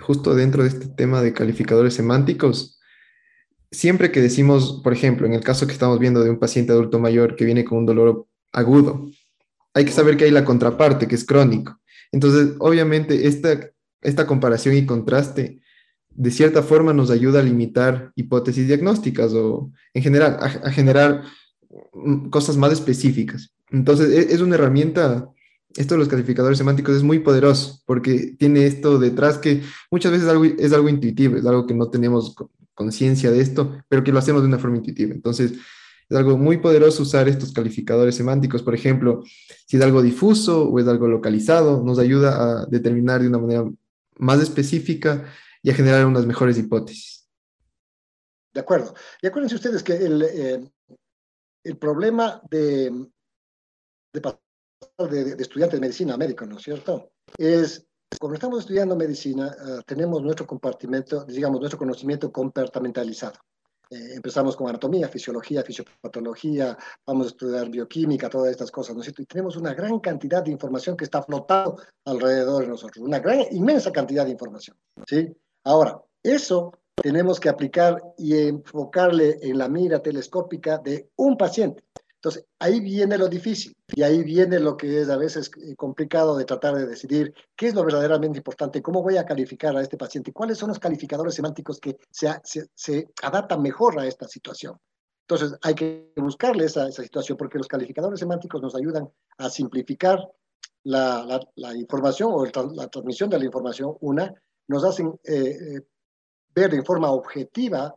[0.00, 2.80] justo dentro de este tema de calificadores semánticos.
[3.70, 6.98] Siempre que decimos, por ejemplo, en el caso que estamos viendo de un paciente adulto
[6.98, 9.10] mayor que viene con un dolor agudo,
[9.74, 11.78] hay que saber que hay la contraparte, que es crónico.
[12.12, 13.68] Entonces, obviamente, esta,
[14.00, 15.60] esta comparación y contraste,
[16.08, 21.24] de cierta forma, nos ayuda a limitar hipótesis diagnósticas o, en general, a, generar
[21.92, 23.52] mm, cosas más específicas.
[23.70, 25.28] Entonces, es, es una herramienta
[25.76, 30.28] esto de los calificadores semánticos es muy poderoso porque tiene esto detrás que muchas veces
[30.28, 32.34] algo, es algo intuitivo, es algo que no tenemos
[32.74, 35.14] conciencia de esto, pero que lo hacemos de una forma intuitiva.
[35.14, 35.52] Entonces,
[36.08, 38.62] es algo muy poderoso usar estos calificadores semánticos.
[38.62, 39.22] Por ejemplo,
[39.66, 43.64] si es algo difuso o es algo localizado, nos ayuda a determinar de una manera
[44.18, 45.24] más específica
[45.62, 47.26] y a generar unas mejores hipótesis.
[48.52, 48.94] De acuerdo.
[49.22, 50.70] Y acuérdense ustedes que el, eh,
[51.64, 52.92] el problema de,
[54.12, 54.20] de
[54.98, 57.10] de, de, estudiante de medicina a médico, ¿no es cierto?
[57.36, 57.86] Es,
[58.20, 63.38] cuando estamos estudiando medicina, uh, tenemos nuestro compartimento, digamos, nuestro conocimiento compartimentalizado.
[63.90, 66.76] Eh, empezamos con anatomía, fisiología, fisiopatología,
[67.06, 69.22] vamos a estudiar bioquímica, todas estas cosas, ¿no es cierto?
[69.22, 73.40] Y tenemos una gran cantidad de información que está flotando alrededor de nosotros, una gran,
[73.50, 74.76] inmensa cantidad de información,
[75.06, 75.36] ¿sí?
[75.64, 81.83] Ahora, eso tenemos que aplicar y enfocarle en la mira telescópica de un paciente.
[82.24, 86.38] Entonces, ahí viene lo difícil y ahí viene lo que es a veces eh, complicado
[86.38, 89.98] de tratar de decidir qué es lo verdaderamente importante, cómo voy a calificar a este
[89.98, 92.30] paciente, cuáles son los calificadores semánticos que se,
[92.74, 94.78] se, adaptan mejor a esta situación.
[95.28, 99.06] Entonces, hay que buscarle esa, esa situación porque los calificadores semánticos nos ayudan
[99.36, 100.26] a simplificar
[100.84, 101.42] la,
[101.74, 104.32] información o la transmisión de la información, una,
[104.68, 105.80] nos hacen eh, eh,
[106.54, 107.94] ver de forma objetiva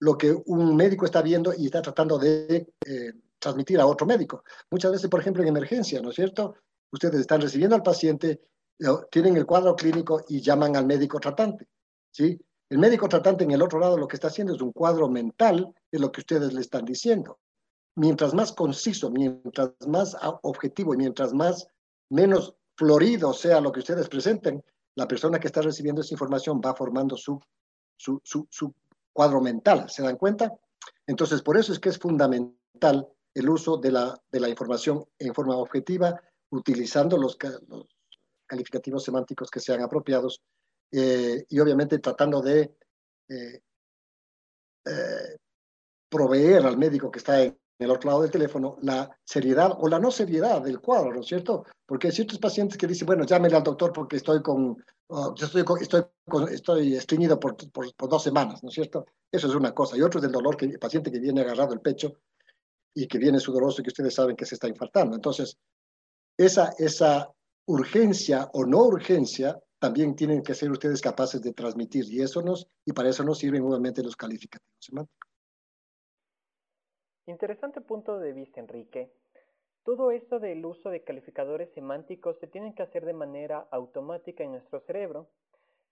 [0.00, 2.66] lo que un médico está viendo y está tratando de
[3.42, 4.44] transmitir a otro médico.
[4.70, 6.54] Muchas veces, por ejemplo, en emergencia, ¿no es cierto?
[6.92, 8.40] Ustedes están recibiendo al paciente,
[9.10, 11.68] tienen el cuadro clínico y llaman al médico tratante,
[12.10, 12.40] ¿sí?
[12.70, 15.74] El médico tratante en el otro lado lo que está haciendo es un cuadro mental
[15.90, 17.40] de lo que ustedes le están diciendo.
[17.96, 21.66] Mientras más conciso, mientras más objetivo y mientras más
[22.08, 26.74] menos florido sea lo que ustedes presenten, la persona que está recibiendo esa información va
[26.74, 27.38] formando su,
[27.96, 28.72] su, su, su
[29.12, 29.90] cuadro mental.
[29.90, 30.50] ¿Se dan cuenta?
[31.06, 35.34] Entonces, por eso es que es fundamental el uso de la, de la información en
[35.34, 37.86] forma objetiva, utilizando los, los
[38.46, 40.42] calificativos semánticos que sean apropiados
[40.90, 42.76] eh, y obviamente tratando de
[43.28, 43.60] eh,
[44.84, 45.36] eh,
[46.10, 49.98] proveer al médico que está en el otro lado del teléfono la seriedad o la
[49.98, 51.64] no seriedad del cuadro, ¿no es cierto?
[51.86, 54.76] Porque hay ciertos pacientes que dicen, bueno, llámele al doctor porque estoy con,
[55.08, 56.04] uh, yo estoy, estoy,
[56.50, 59.06] estoy estreñido por, por, por, dos semanas, ¿no es cierto?
[59.32, 59.96] Eso es una cosa.
[59.96, 62.18] Y otro es del dolor que el paciente que viene agarrado el pecho
[62.94, 65.16] y que viene sudoroso y que ustedes saben que se está infartando.
[65.16, 65.58] Entonces,
[66.36, 67.32] esa, esa
[67.66, 72.68] urgencia o no urgencia también tienen que ser ustedes capaces de transmitir y eso nos
[72.84, 75.28] y para eso nos sirven nuevamente los calificativos semánticos.
[77.26, 79.12] Interesante punto de vista, Enrique.
[79.84, 84.52] Todo esto del uso de calificadores semánticos se tiene que hacer de manera automática en
[84.52, 85.28] nuestro cerebro.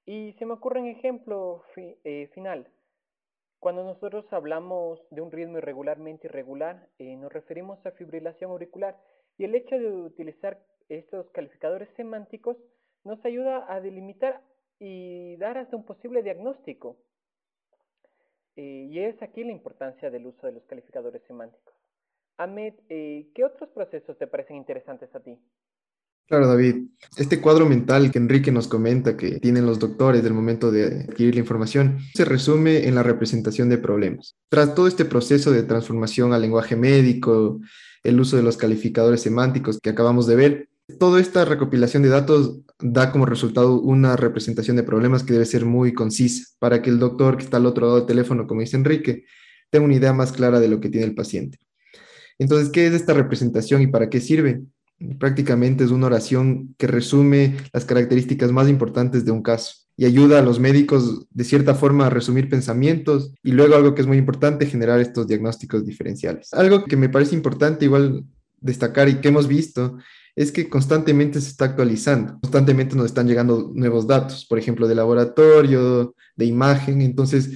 [0.07, 2.69] Y se me ocurre un ejemplo eh, final.
[3.61, 8.97] Cuando nosotros hablamos de un ritmo irregularmente irregular, eh, nos referimos a fibrilación auricular
[9.37, 12.57] y el hecho de utilizar estos calificadores semánticos
[13.05, 14.41] nos ayuda a delimitar
[14.79, 16.97] y dar hasta un posible diagnóstico.
[18.57, 21.75] Eh, y es aquí la importancia del uso de los calificadores semánticos.
[22.39, 25.39] Ahmed, eh, ¿qué otros procesos te parecen interesantes a ti?
[26.31, 26.85] Claro, David.
[27.17, 31.35] Este cuadro mental que Enrique nos comenta que tienen los doctores del momento de adquirir
[31.35, 34.37] la información se resume en la representación de problemas.
[34.49, 37.59] Tras todo este proceso de transformación al lenguaje médico,
[38.05, 40.69] el uso de los calificadores semánticos que acabamos de ver,
[41.01, 45.65] toda esta recopilación de datos da como resultado una representación de problemas que debe ser
[45.65, 48.77] muy concisa para que el doctor que está al otro lado del teléfono, como dice
[48.77, 49.25] Enrique,
[49.69, 51.59] tenga una idea más clara de lo que tiene el paciente.
[52.39, 54.63] Entonces, ¿qué es esta representación y para qué sirve?
[55.19, 60.39] Prácticamente es una oración que resume las características más importantes de un caso y ayuda
[60.39, 64.17] a los médicos de cierta forma a resumir pensamientos y luego algo que es muy
[64.17, 66.55] importante, generar estos diagnósticos diferenciales.
[66.55, 68.25] Algo que me parece importante igual
[68.61, 69.99] destacar y que hemos visto
[70.37, 74.95] es que constantemente se está actualizando, constantemente nos están llegando nuevos datos, por ejemplo, de
[74.95, 77.51] laboratorio, de imagen, entonces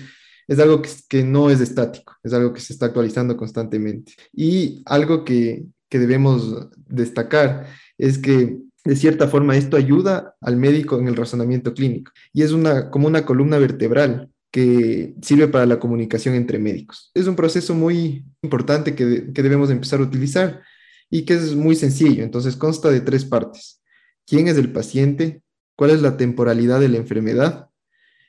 [0.46, 4.12] es algo que, que no es estático, es algo que se está actualizando constantemente.
[4.34, 7.66] Y algo que, que debemos destacar
[7.98, 12.52] es que de cierta forma esto ayuda al médico en el razonamiento clínico y es
[12.52, 17.10] una, como una columna vertebral que sirve para la comunicación entre médicos.
[17.14, 20.62] Es un proceso muy importante que, que debemos empezar a utilizar
[21.10, 22.22] y que es muy sencillo.
[22.22, 23.80] Entonces consta de tres partes.
[24.26, 25.42] ¿Quién es el paciente?
[25.76, 27.68] ¿Cuál es la temporalidad de la enfermedad?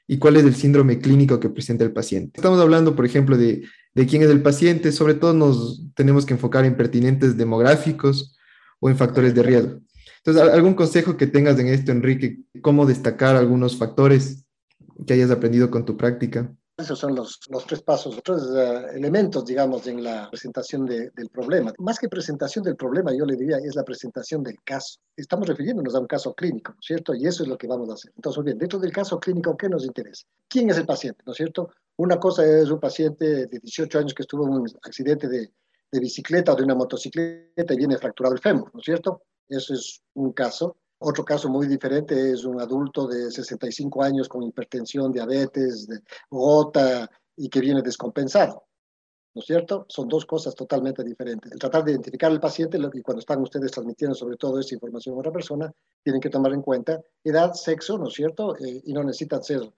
[0.08, 2.40] ¿Y cuál es el síndrome clínico que presenta el paciente?
[2.40, 3.64] Estamos hablando, por ejemplo, de
[3.96, 8.38] de quién es el paciente, sobre todo nos tenemos que enfocar en pertinentes demográficos
[8.80, 9.80] o en factores de riesgo.
[10.18, 12.40] Entonces, ¿algún consejo que tengas en esto, Enrique?
[12.62, 14.44] ¿Cómo destacar algunos factores
[15.06, 16.52] que hayas aprendido con tu práctica?
[16.78, 21.30] Esos son los, los tres pasos, tres uh, elementos, digamos, en la presentación de, del
[21.30, 21.72] problema.
[21.78, 25.00] Más que presentación del problema, yo le diría, es la presentación del caso.
[25.16, 27.16] Estamos refiriéndonos a un caso clínico, ¿no es cierto?
[27.16, 28.12] Y eso es lo que vamos a hacer.
[28.18, 30.26] Entonces, bien, dentro del caso clínico, ¿qué nos interesa?
[30.50, 31.70] ¿Quién es el paciente, ¿no es cierto?
[31.98, 35.52] Una cosa es un paciente de 18 años que estuvo en un accidente de,
[35.92, 39.22] bicicleta o de una motocicleta y viene fracturado el fémur, ¿no es cierto?
[39.48, 40.76] Eso es un caso.
[40.98, 45.88] Otro caso muy diferente es un adulto de 65 años con hipertensión, diabetes,
[46.30, 48.66] gota, y que viene descompensado.
[49.36, 49.86] ¿no es cierto?
[49.90, 51.52] Son dos cosas totalmente diferentes.
[51.52, 55.16] El tratar de identificar al paciente y cuando están ustedes transmitiendo sobre todo esa información
[55.16, 58.56] a otra persona, tienen que tomar en cuenta edad, sexo, ¿no es cierto?
[58.58, 59.70] Eh, y no necesitan ser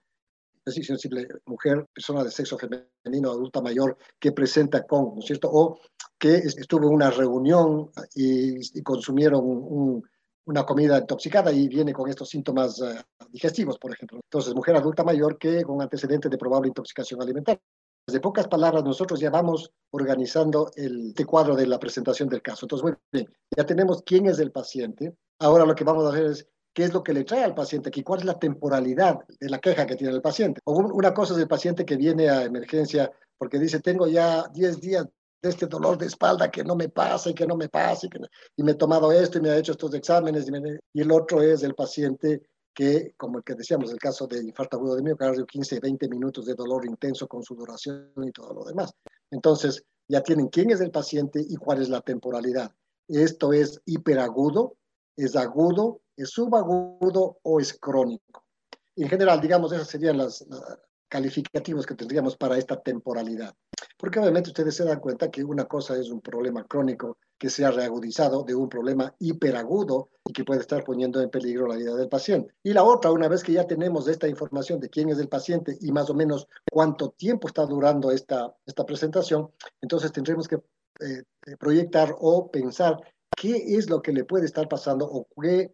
[0.70, 5.48] simple mujer, persona de sexo femenino, adulta mayor, que presenta con, ¿no es cierto?
[5.52, 5.78] O
[6.18, 10.02] que estuvo en una reunión y, consumieron
[10.46, 14.18] una comida intoxicada y viene con estos síntomas eh, digestivos, por ejemplo.
[14.24, 17.60] Entonces, mujer adulta mayor que con antecedentes de probable intoxicación alimentaria.
[18.06, 22.64] De pocas palabras, nosotros ya vamos organizando el este cuadro de la presentación del caso.
[22.64, 25.14] Entonces, muy bien, ya tenemos quién es el paciente.
[25.38, 27.88] Ahora lo que vamos a hacer es qué es lo que le trae al paciente
[27.88, 30.60] aquí, cuál es la temporalidad de la queja que tiene el paciente.
[30.62, 34.80] O una cosa es el paciente que viene a emergencia porque dice, tengo ya 10
[34.80, 35.04] días
[35.42, 38.08] de este dolor de espalda que no me pasa y que no me pasa y,
[38.08, 38.20] que
[38.56, 40.48] y me he tomado esto y me ha hecho estos exámenes.
[40.48, 40.52] Y,
[41.00, 44.76] y el otro es el paciente que, como el que decíamos, el caso de infarto
[44.76, 48.92] agudo de miocardio, 15, 20 minutos de dolor intenso con sudoración y todo lo demás.
[49.32, 52.70] Entonces, ya tienen quién es el paciente y cuál es la temporalidad.
[53.08, 54.76] Esto es hiperagudo,
[55.16, 58.44] es agudo, es subagudo o es crónico.
[58.96, 60.44] En general, digamos, esos serían los
[61.08, 63.54] calificativos que tendríamos para esta temporalidad.
[63.96, 67.64] Porque obviamente ustedes se dan cuenta que una cosa es un problema crónico que se
[67.64, 71.94] ha reagudizado de un problema hiperagudo y que puede estar poniendo en peligro la vida
[71.94, 72.54] del paciente.
[72.62, 75.78] Y la otra, una vez que ya tenemos esta información de quién es el paciente
[75.80, 79.50] y más o menos cuánto tiempo está durando esta, esta presentación,
[79.80, 80.56] entonces tendremos que
[81.00, 81.22] eh,
[81.58, 83.00] proyectar o pensar
[83.36, 85.72] qué es lo que le puede estar pasando o qué,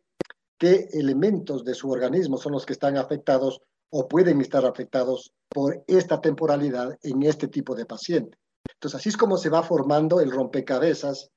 [0.64, 5.84] qué elementos de su organismo son los que están afectados o pueden estar afectados por
[5.86, 8.38] esta temporalidad en este tipo de paciente.
[8.72, 11.28] Entonces, así es como se va formando el rompecabezas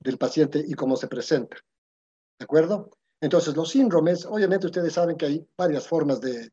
[0.00, 1.58] del paciente y cómo se presenta.
[2.38, 2.88] ¿De acuerdo?
[3.20, 6.48] Entonces, los síndromes, obviamente ustedes saben que hay varias formas de,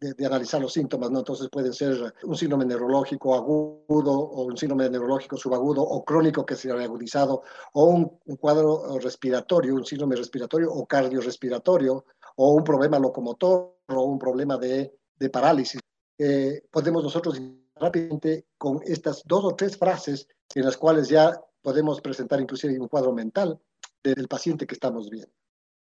[0.00, 1.20] de, analizar los síntomas, ¿no?
[1.20, 6.56] Entonces pueden ser un síndrome neurológico agudo o un síndrome neurológico subagudo o crónico que
[6.56, 7.42] se ha agudizado
[7.74, 12.04] o un, cuadro respiratorio, un síndrome respiratorio o cardiorrespiratorio
[12.36, 15.80] o un problema locomotor o un problema de, de parálisis.
[16.18, 17.40] Eh, podemos nosotros
[17.76, 22.88] rápidamente con estas dos o tres frases en las cuales ya podemos presentar inclusive un
[22.88, 23.58] cuadro mental
[24.02, 25.32] del paciente que estamos viendo.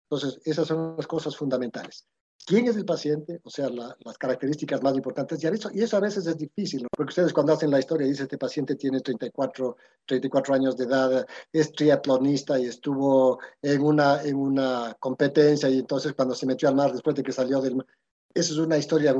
[0.10, 2.08] Entonces, esas son las cosas fundamentales.
[2.45, 3.41] ¿Quién es el paciente?
[3.43, 5.43] O sea, las características más importantes.
[5.43, 6.88] Y eso, y eso a veces es difícil, ¿no?
[6.95, 11.28] porque ustedes cuando hacen la historia dicen, este paciente tiene 34, 34 años de edad,
[11.52, 16.76] es triatlonista y estuvo en una, en una competencia y entonces cuando se metió al
[16.76, 17.86] mar después de que salió del mar,
[18.34, 19.15] esa es una historia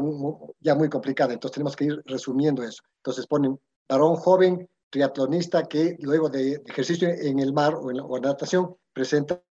[0.60, 2.84] ya muy complicada, entonces tenemos que ir resumiendo eso.
[2.97, 8.03] Entonces ponen varón joven, triatlonista que luego de ejercicio en el mar o en la,
[8.21, 9.43] natación presenta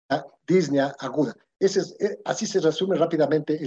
[0.47, 1.35] disnea aguda.
[1.59, 3.59] Ese es, eh, así se resume rápidamente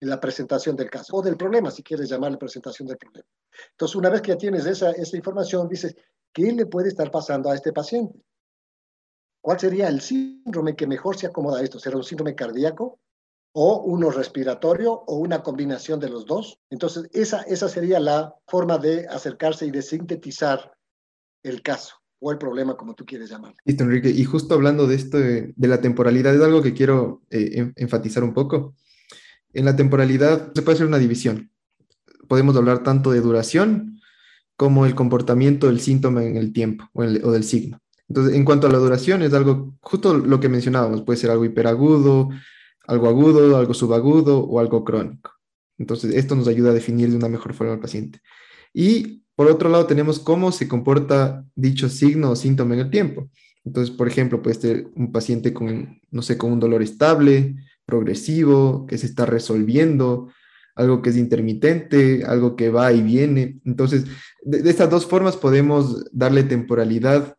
[0.00, 3.26] la presentación del caso o del problema, si quieres llamarle presentación del problema.
[3.72, 5.96] Entonces, una vez que ya tienes esa, esa información, dices,
[6.32, 8.16] ¿qué le puede estar pasando a este paciente?
[9.40, 11.80] ¿Cuál sería el síndrome que mejor se acomoda a esto?
[11.80, 13.00] ¿Será un síndrome cardíaco?
[13.52, 16.60] o uno respiratorio o una combinación de los dos.
[16.70, 20.76] Entonces, esa, esa sería la forma de acercarse y de sintetizar
[21.42, 23.56] el caso o el problema, como tú quieres llamarlo.
[23.64, 24.10] Listo, Enrique.
[24.10, 28.34] Y justo hablando de esto, de, la temporalidad, es algo que quiero eh, enfatizar un
[28.34, 28.74] poco.
[29.52, 31.50] En la temporalidad se puede hacer una división.
[32.26, 34.00] Podemos hablar tanto de duración
[34.56, 37.80] como el comportamiento del síntoma en el tiempo o, o del signo.
[38.08, 41.44] Entonces, en cuanto a la duración, es algo, justo lo que mencionábamos, puede ser algo
[41.44, 42.30] hiperagudo,
[42.86, 45.32] algo agudo, algo subagudo o algo crónico.
[45.76, 48.20] Entonces, esto nos ayuda a definir de una mejor forma al paciente.
[48.72, 53.30] Y por otro lado, tenemos cómo se comporta dicho signo o síntoma en el tiempo.
[53.64, 57.54] Entonces, por ejemplo, puede ser un paciente con, no sé, con un dolor estable,
[57.86, 60.28] progresivo, que se está resolviendo,
[60.74, 63.60] algo que es intermitente, algo que va y viene.
[63.64, 64.06] Entonces,
[64.42, 67.36] de, estas dos formas podemos darle temporalidad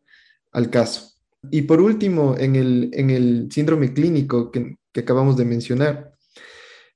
[0.54, 1.16] al caso.
[1.52, 6.14] Y por último, en el, en el síndrome clínico, que, que acabamos de mencionar.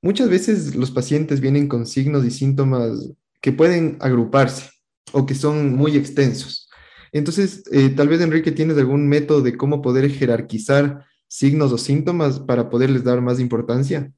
[0.01, 3.11] Muchas veces los pacientes vienen con signos y síntomas
[3.41, 4.72] que pueden agruparse
[5.13, 6.69] o que son muy extensos.
[7.11, 12.39] Entonces, eh, tal vez Enrique tienes algún método de cómo poder jerarquizar signos o síntomas
[12.39, 14.11] para poderles dar más importancia.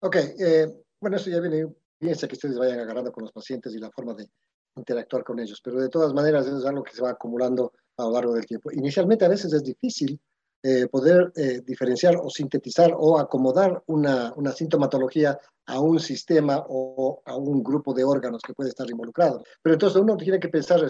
[0.00, 0.66] Ok, eh,
[1.00, 1.66] bueno, eso ya viene,
[1.98, 4.28] piensa que ustedes vayan agarrando con los pacientes y la forma de
[4.76, 8.12] interactuar con ellos, pero de todas maneras es algo que se va acumulando a lo
[8.12, 8.70] largo del tiempo.
[8.72, 10.20] Inicialmente a veces es difícil
[10.62, 17.22] eh, poder eh, diferenciar o sintetizar o acomodar una, una, sintomatología a un sistema o
[17.24, 19.42] a un grupo de órganos que puede estar involucrado.
[19.60, 20.80] Pero entonces uno tiene que pensar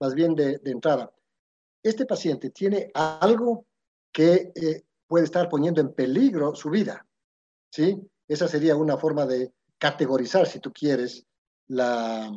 [0.00, 1.10] más bien de, de entrada,
[1.82, 3.66] este paciente tiene algo
[4.12, 7.06] que eh, puede estar poniendo en peligro su vida,
[7.70, 8.00] ¿sí?
[8.28, 11.26] Esa sería una forma de categorizar, si tú quieres,
[11.68, 12.30] la,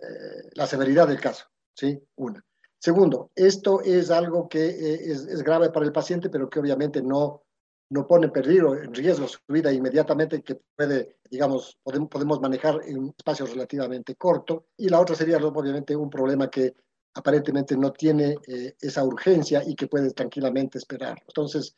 [0.00, 1.44] eh, la severidad del caso,
[1.74, 2.00] ¿sí?
[2.16, 2.44] Una.
[2.84, 7.00] Segundo, esto es algo que eh, es, es, grave para el paciente, pero que obviamente
[7.00, 7.40] no,
[7.88, 12.82] no pone en peligro, en riesgo su vida inmediatamente, que puede, digamos, podemos, podemos manejar
[12.84, 14.66] en un espacio relativamente corto.
[14.76, 16.74] Y la otra sería, obviamente, un problema que
[17.14, 21.16] aparentemente no tiene eh, esa urgencia y que puede tranquilamente esperar.
[21.26, 21.74] Entonces,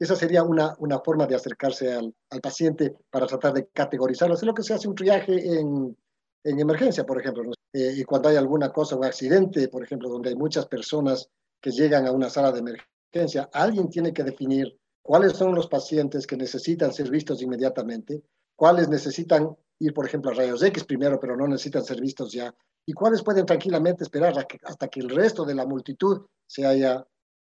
[0.00, 4.34] esa sería una, una forma de acercarse al, al, paciente para tratar de categorizarlo.
[4.34, 5.96] Es lo que se hace un triaje en,
[6.42, 7.44] en emergencia, por ejemplo.
[7.44, 7.52] ¿no?
[7.72, 11.28] Eh, y cuando hay alguna cosa, un accidente, por ejemplo, donde hay muchas personas
[11.60, 16.26] que llegan a una sala de emergencia, alguien tiene que definir cuáles son los pacientes
[16.26, 18.22] que necesitan ser vistos inmediatamente,
[18.56, 22.54] cuáles necesitan ir, por ejemplo, a rayos X primero, pero no necesitan ser vistos ya,
[22.86, 27.06] y cuáles pueden tranquilamente esperar hasta que el resto de la multitud se haya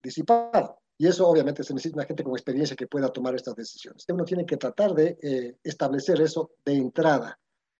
[0.02, 0.78] disipado.
[0.98, 4.06] Y eso obviamente se necesita una gente con experiencia que pueda tomar estas decisiones.
[4.10, 7.40] Uno tiene que tratar de eh, establecer eso de entrada.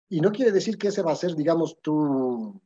[0.10, 2.62] Y no quiere decir que ese va a ser, digamos, tu,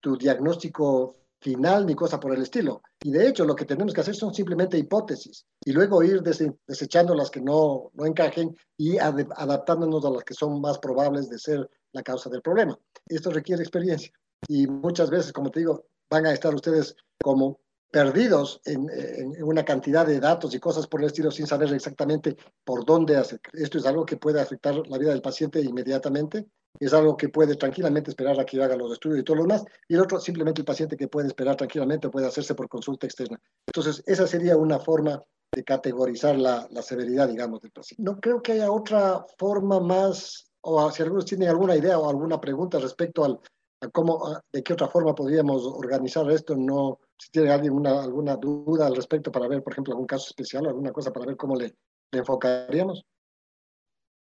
[0.00, 2.82] tu diagnóstico final ni cosa por el estilo.
[3.02, 7.14] Y de hecho lo que tenemos que hacer son simplemente hipótesis y luego ir desechando
[7.14, 11.38] las que no, no encajen y ad adaptándonos a las que son más probables de
[11.38, 12.78] ser la causa del problema.
[13.06, 14.12] Esto requiere experiencia
[14.48, 17.60] y muchas veces, como te digo, van a estar ustedes como
[17.90, 22.36] perdidos en, en, una cantidad de datos y cosas por el estilo sin saber exactamente
[22.64, 23.40] por dónde hacer.
[23.54, 26.46] Esto es algo que puede afectar la vida del paciente inmediatamente
[26.80, 29.64] es algo que puede tranquilamente esperar a que haga los estudios y todo lo demás,
[29.88, 33.40] y el otro simplemente el paciente que puede esperar tranquilamente puede hacerse por consulta externa.
[33.66, 38.02] Entonces, esa sería una forma de categorizar la, la severidad, digamos, del paciente.
[38.02, 42.40] No creo que haya otra forma más, o si algunos tienen alguna idea o alguna
[42.40, 43.40] pregunta respecto al,
[43.80, 48.02] a cómo, a, de qué otra forma podríamos organizar esto, no, si tiene alguien una,
[48.02, 51.26] alguna duda al respecto para ver, por ejemplo, algún caso especial o alguna cosa para
[51.26, 51.74] ver cómo le,
[52.12, 53.04] le enfocaríamos.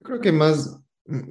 [0.03, 0.79] Creo que más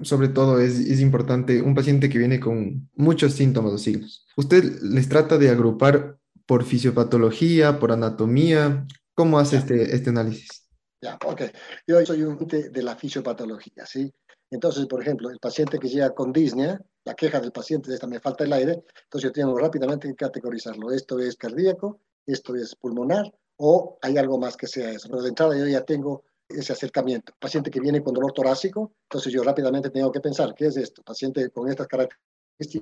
[0.03, 4.27] sobre todo es, es, importante un paciente que viene con muchos síntomas o signos.
[4.37, 8.87] Usted les trata de agrupar por fisiopatología, por anatomía.
[9.15, 10.69] ¿Cómo hace este, este análisis?
[11.01, 11.43] Ya, ok.
[11.87, 14.13] Yo soy un de la fisiopatología, ¿sí?
[14.51, 18.07] Entonces, por ejemplo, el paciente que llega con disnea, la queja del paciente es esta,
[18.07, 20.93] me falta el aire, entonces yo tengo rápidamente que categorizarlo.
[20.93, 25.09] Esto es cardíaco, esto es pulmonar, o hay algo más que sea eso.
[25.09, 27.33] Pero de entrada yo ya tengo ese acercamiento.
[27.39, 31.03] Paciente que viene con dolor torácico, entonces yo rápidamente tengo que pensar, ¿qué es esto?
[31.03, 32.35] Paciente con estas características,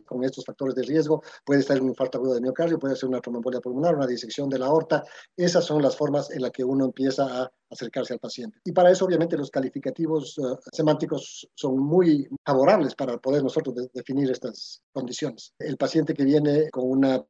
[0.05, 3.09] con estos factores de riesgo, puede estar en un infarto agudo de miocardio, puede ser
[3.09, 5.03] una tromboembolia pulmonar, una disección de la aorta.
[5.37, 8.59] Esas son las formas en las que uno empieza a acercarse al paciente.
[8.65, 13.89] Y para eso, obviamente, los calificativos uh, semánticos son muy favorables para poder nosotros de
[13.95, 15.55] definir estas condiciones.
[15.59, 17.25] El paciente que viene con una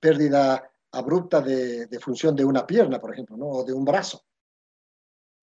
[0.00, 3.46] pérdida abrupta de, de función de una pierna, por ejemplo, ¿no?
[3.46, 4.24] o de un brazo,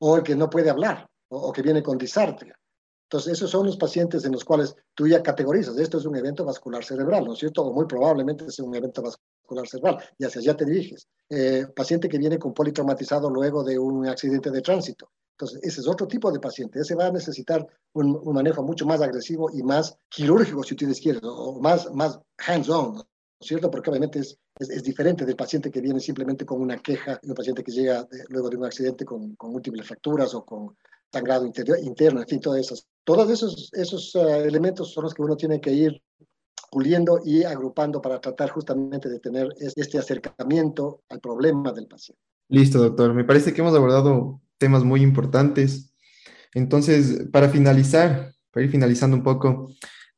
[0.02, 2.58] o el que no puede hablar, o, que viene con disartria.
[3.04, 6.43] Entonces, esos son los pacientes en los cuales tú ya categorizas, esto es un evento
[6.43, 7.64] vascular cerebral, ¿no es cierto?
[7.64, 11.08] O muy probablemente es un evento vascular cerebral, y hacia allá te diriges.
[11.30, 15.12] Eh, paciente que viene con politraumatizado luego de un accidente de tránsito.
[15.34, 16.80] Entonces, ese es otro tipo de paciente.
[16.80, 21.22] Ese va a necesitar un, manejo mucho más agresivo y más quirúrgico, si ustedes quieren,
[21.24, 23.04] o más, más hands-on.
[23.42, 23.70] ¿Cierto?
[23.70, 27.30] Porque obviamente es, es, es, diferente del paciente que viene simplemente con una queja, y
[27.30, 30.76] un paciente que llega de, luego de un accidente con, con, múltiples fracturas o con
[31.12, 32.88] sangrado interior, interno, en fin, todas esas.
[33.04, 36.02] Todos esos, esos uh, elementos son los que uno tiene que ir
[36.72, 42.22] puliendo y agrupando para tratar justamente de tener este acercamiento al problema del paciente.
[42.48, 43.14] Listo, doctor.
[43.14, 45.94] Me parece que hemos abordado temas muy importantes.
[46.54, 49.70] Entonces, para finalizar, para ir finalizando un poco,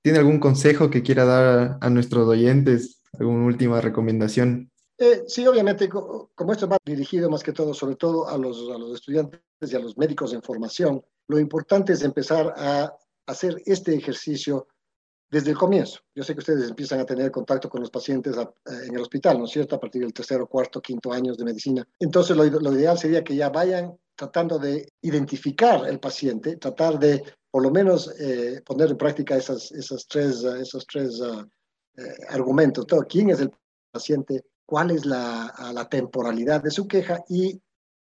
[0.03, 4.72] ¿tiene algún consejo que quiera dar a, a nuestros oyentes ¿Alguna última recomendación?
[4.97, 8.78] Eh, sí, obviamente, como esto va dirigido más que todo, sobre todo a los, a
[8.78, 12.95] los estudiantes y a los médicos en formación, lo importante es empezar a
[13.26, 14.68] hacer este ejercicio
[15.34, 15.99] desde el comienzo.
[16.14, 18.53] Yo sé que ustedes empiezan a tener contacto con los pacientes a,
[18.86, 19.76] en el hospital, ¿no es cierto?
[19.76, 21.88] A partir del tercero, cuarto, quinto años de medicina.
[21.99, 27.64] Entonces, lo, ideal sería que ya vayan tratando de identificar el paciente, tratar de por
[27.64, 31.43] lo menos eh, poner en práctica esas, esas tres, esos tres uh,
[31.97, 33.51] eh, todo, quién es el
[33.91, 37.61] paciente, cuál es la, la, temporalidad de su queja y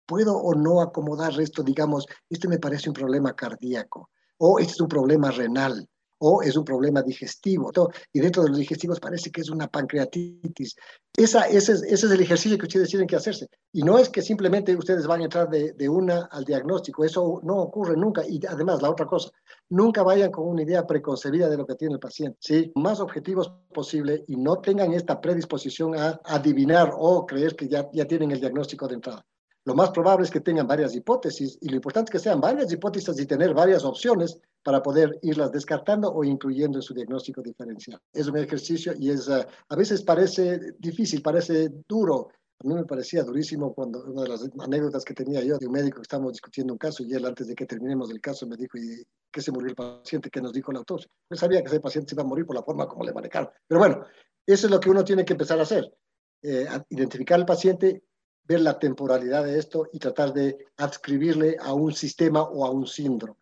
[0.05, 4.81] puedo o no acomodar esto, digamos, este me parece un problema cardíaco o este es
[4.81, 5.87] un problema renal
[6.19, 7.71] o es un problema digestivo.
[8.13, 10.75] Y dentro de los digestivos parece que es una pancreatitis.
[11.15, 13.47] Esa, ese, es, ese es el ejercicio que ustedes tienen que hacerse.
[13.71, 17.39] Y no es que simplemente ustedes van a entrar de, de una al diagnóstico, eso
[17.43, 18.23] no ocurre nunca.
[18.27, 19.31] Y además, la otra cosa,
[19.69, 22.37] nunca vayan con una idea preconcebida de lo que tiene el paciente.
[22.41, 22.71] ¿sí?
[22.75, 28.05] Más objetivos posible y no tengan esta predisposición a adivinar o creer que ya, ya
[28.05, 29.25] tienen el diagnóstico de entrada.
[29.67, 32.71] Lo más probable es que tengan varias hipótesis y lo importante es que sean varias
[32.71, 37.99] hipótesis y tener varias opciones para poder irlas descartando o incluyendo en su diagnóstico diferencial.
[38.13, 42.29] Es un ejercicio y es, uh, a veces parece difícil, parece duro.
[42.63, 45.73] A mí me parecía durísimo cuando una de las anécdotas que tenía yo de un
[45.73, 48.55] médico que estábamos discutiendo un caso y él antes de que terminemos el caso me
[48.55, 50.29] dijo, ¿y qué se murió el paciente?
[50.29, 51.01] ¿Qué nos dijo el autor?
[51.29, 53.49] Yo sabía que ese paciente se iba a morir por la forma como le manejaron.
[53.67, 54.05] Pero bueno,
[54.45, 55.93] eso es lo que uno tiene que empezar a hacer.
[56.41, 58.01] Eh, identificar al paciente,
[58.47, 62.87] ver la temporalidad de esto y tratar de adscribirle a un sistema o a un
[62.87, 63.39] síndrome.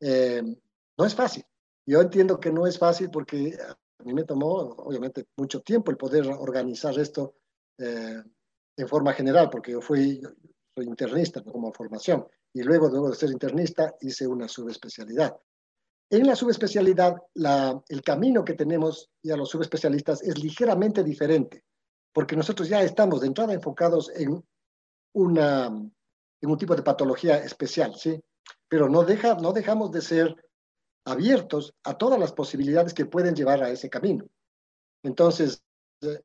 [0.00, 0.42] Eh,
[0.98, 1.44] no es fácil.
[1.86, 3.56] Yo entiendo que no es fácil porque
[3.98, 7.36] a mí me tomó, obviamente, mucho tiempo el poder organizar esto
[7.78, 8.22] eh,
[8.76, 10.20] en forma general, porque yo fui
[10.76, 15.36] soy internista como formación y luego, luego de ser internista, hice una subespecialidad.
[16.10, 21.64] En la subespecialidad, la, el camino que tenemos ya los subespecialistas es ligeramente diferente
[22.16, 24.42] porque nosotros ya estamos de entrada enfocados en,
[25.12, 28.18] una, en un tipo de patología especial, ¿sí?
[28.66, 30.34] Pero no, deja, no dejamos de ser
[31.04, 34.24] abiertos a todas las posibilidades que pueden llevar a ese camino.
[35.02, 35.62] Entonces,
[36.00, 36.22] eh,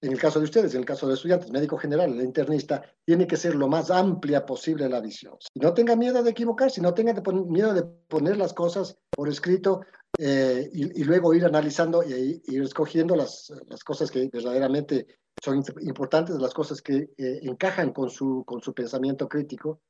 [0.00, 3.26] en el caso de ustedes, en el caso de estudiantes, médico general, el internista, tiene
[3.26, 5.36] que ser lo más amplia posible la visión.
[5.54, 9.80] Y no tenga miedo de equivocarse, no tenga miedo de poner las cosas por escrito
[10.18, 16.36] eh, y, luego ir analizando y ir escogiendo las, las cosas que verdaderamente son importantes
[16.36, 19.80] las cosas que eh, encajan con su, con su pensamiento crítico,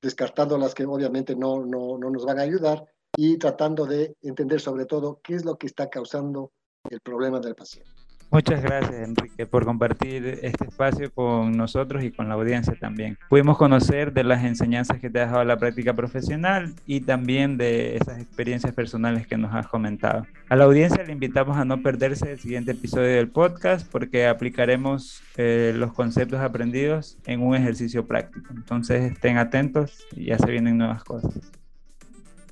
[0.00, 2.84] descartando las que obviamente no, no, no nos van a ayudar
[3.16, 6.52] y tratando de entender sobre todo qué es lo que está causando
[6.88, 8.05] el problema del paciente.
[8.30, 13.16] Muchas gracias, Enrique, por compartir este espacio con nosotros y con la audiencia también.
[13.28, 17.96] Pudimos conocer de las enseñanzas que te ha dejado la práctica profesional y también de
[17.96, 20.26] esas experiencias personales que nos has comentado.
[20.48, 25.22] A la audiencia le invitamos a no perderse el siguiente episodio del podcast porque aplicaremos
[25.36, 28.52] eh, los conceptos aprendidos en un ejercicio práctico.
[28.54, 31.32] Entonces estén atentos y ya se vienen nuevas cosas.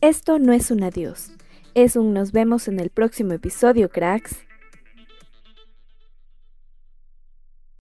[0.01, 1.33] Esto no es un adiós,
[1.75, 4.44] es un nos vemos en el próximo episodio, cracks.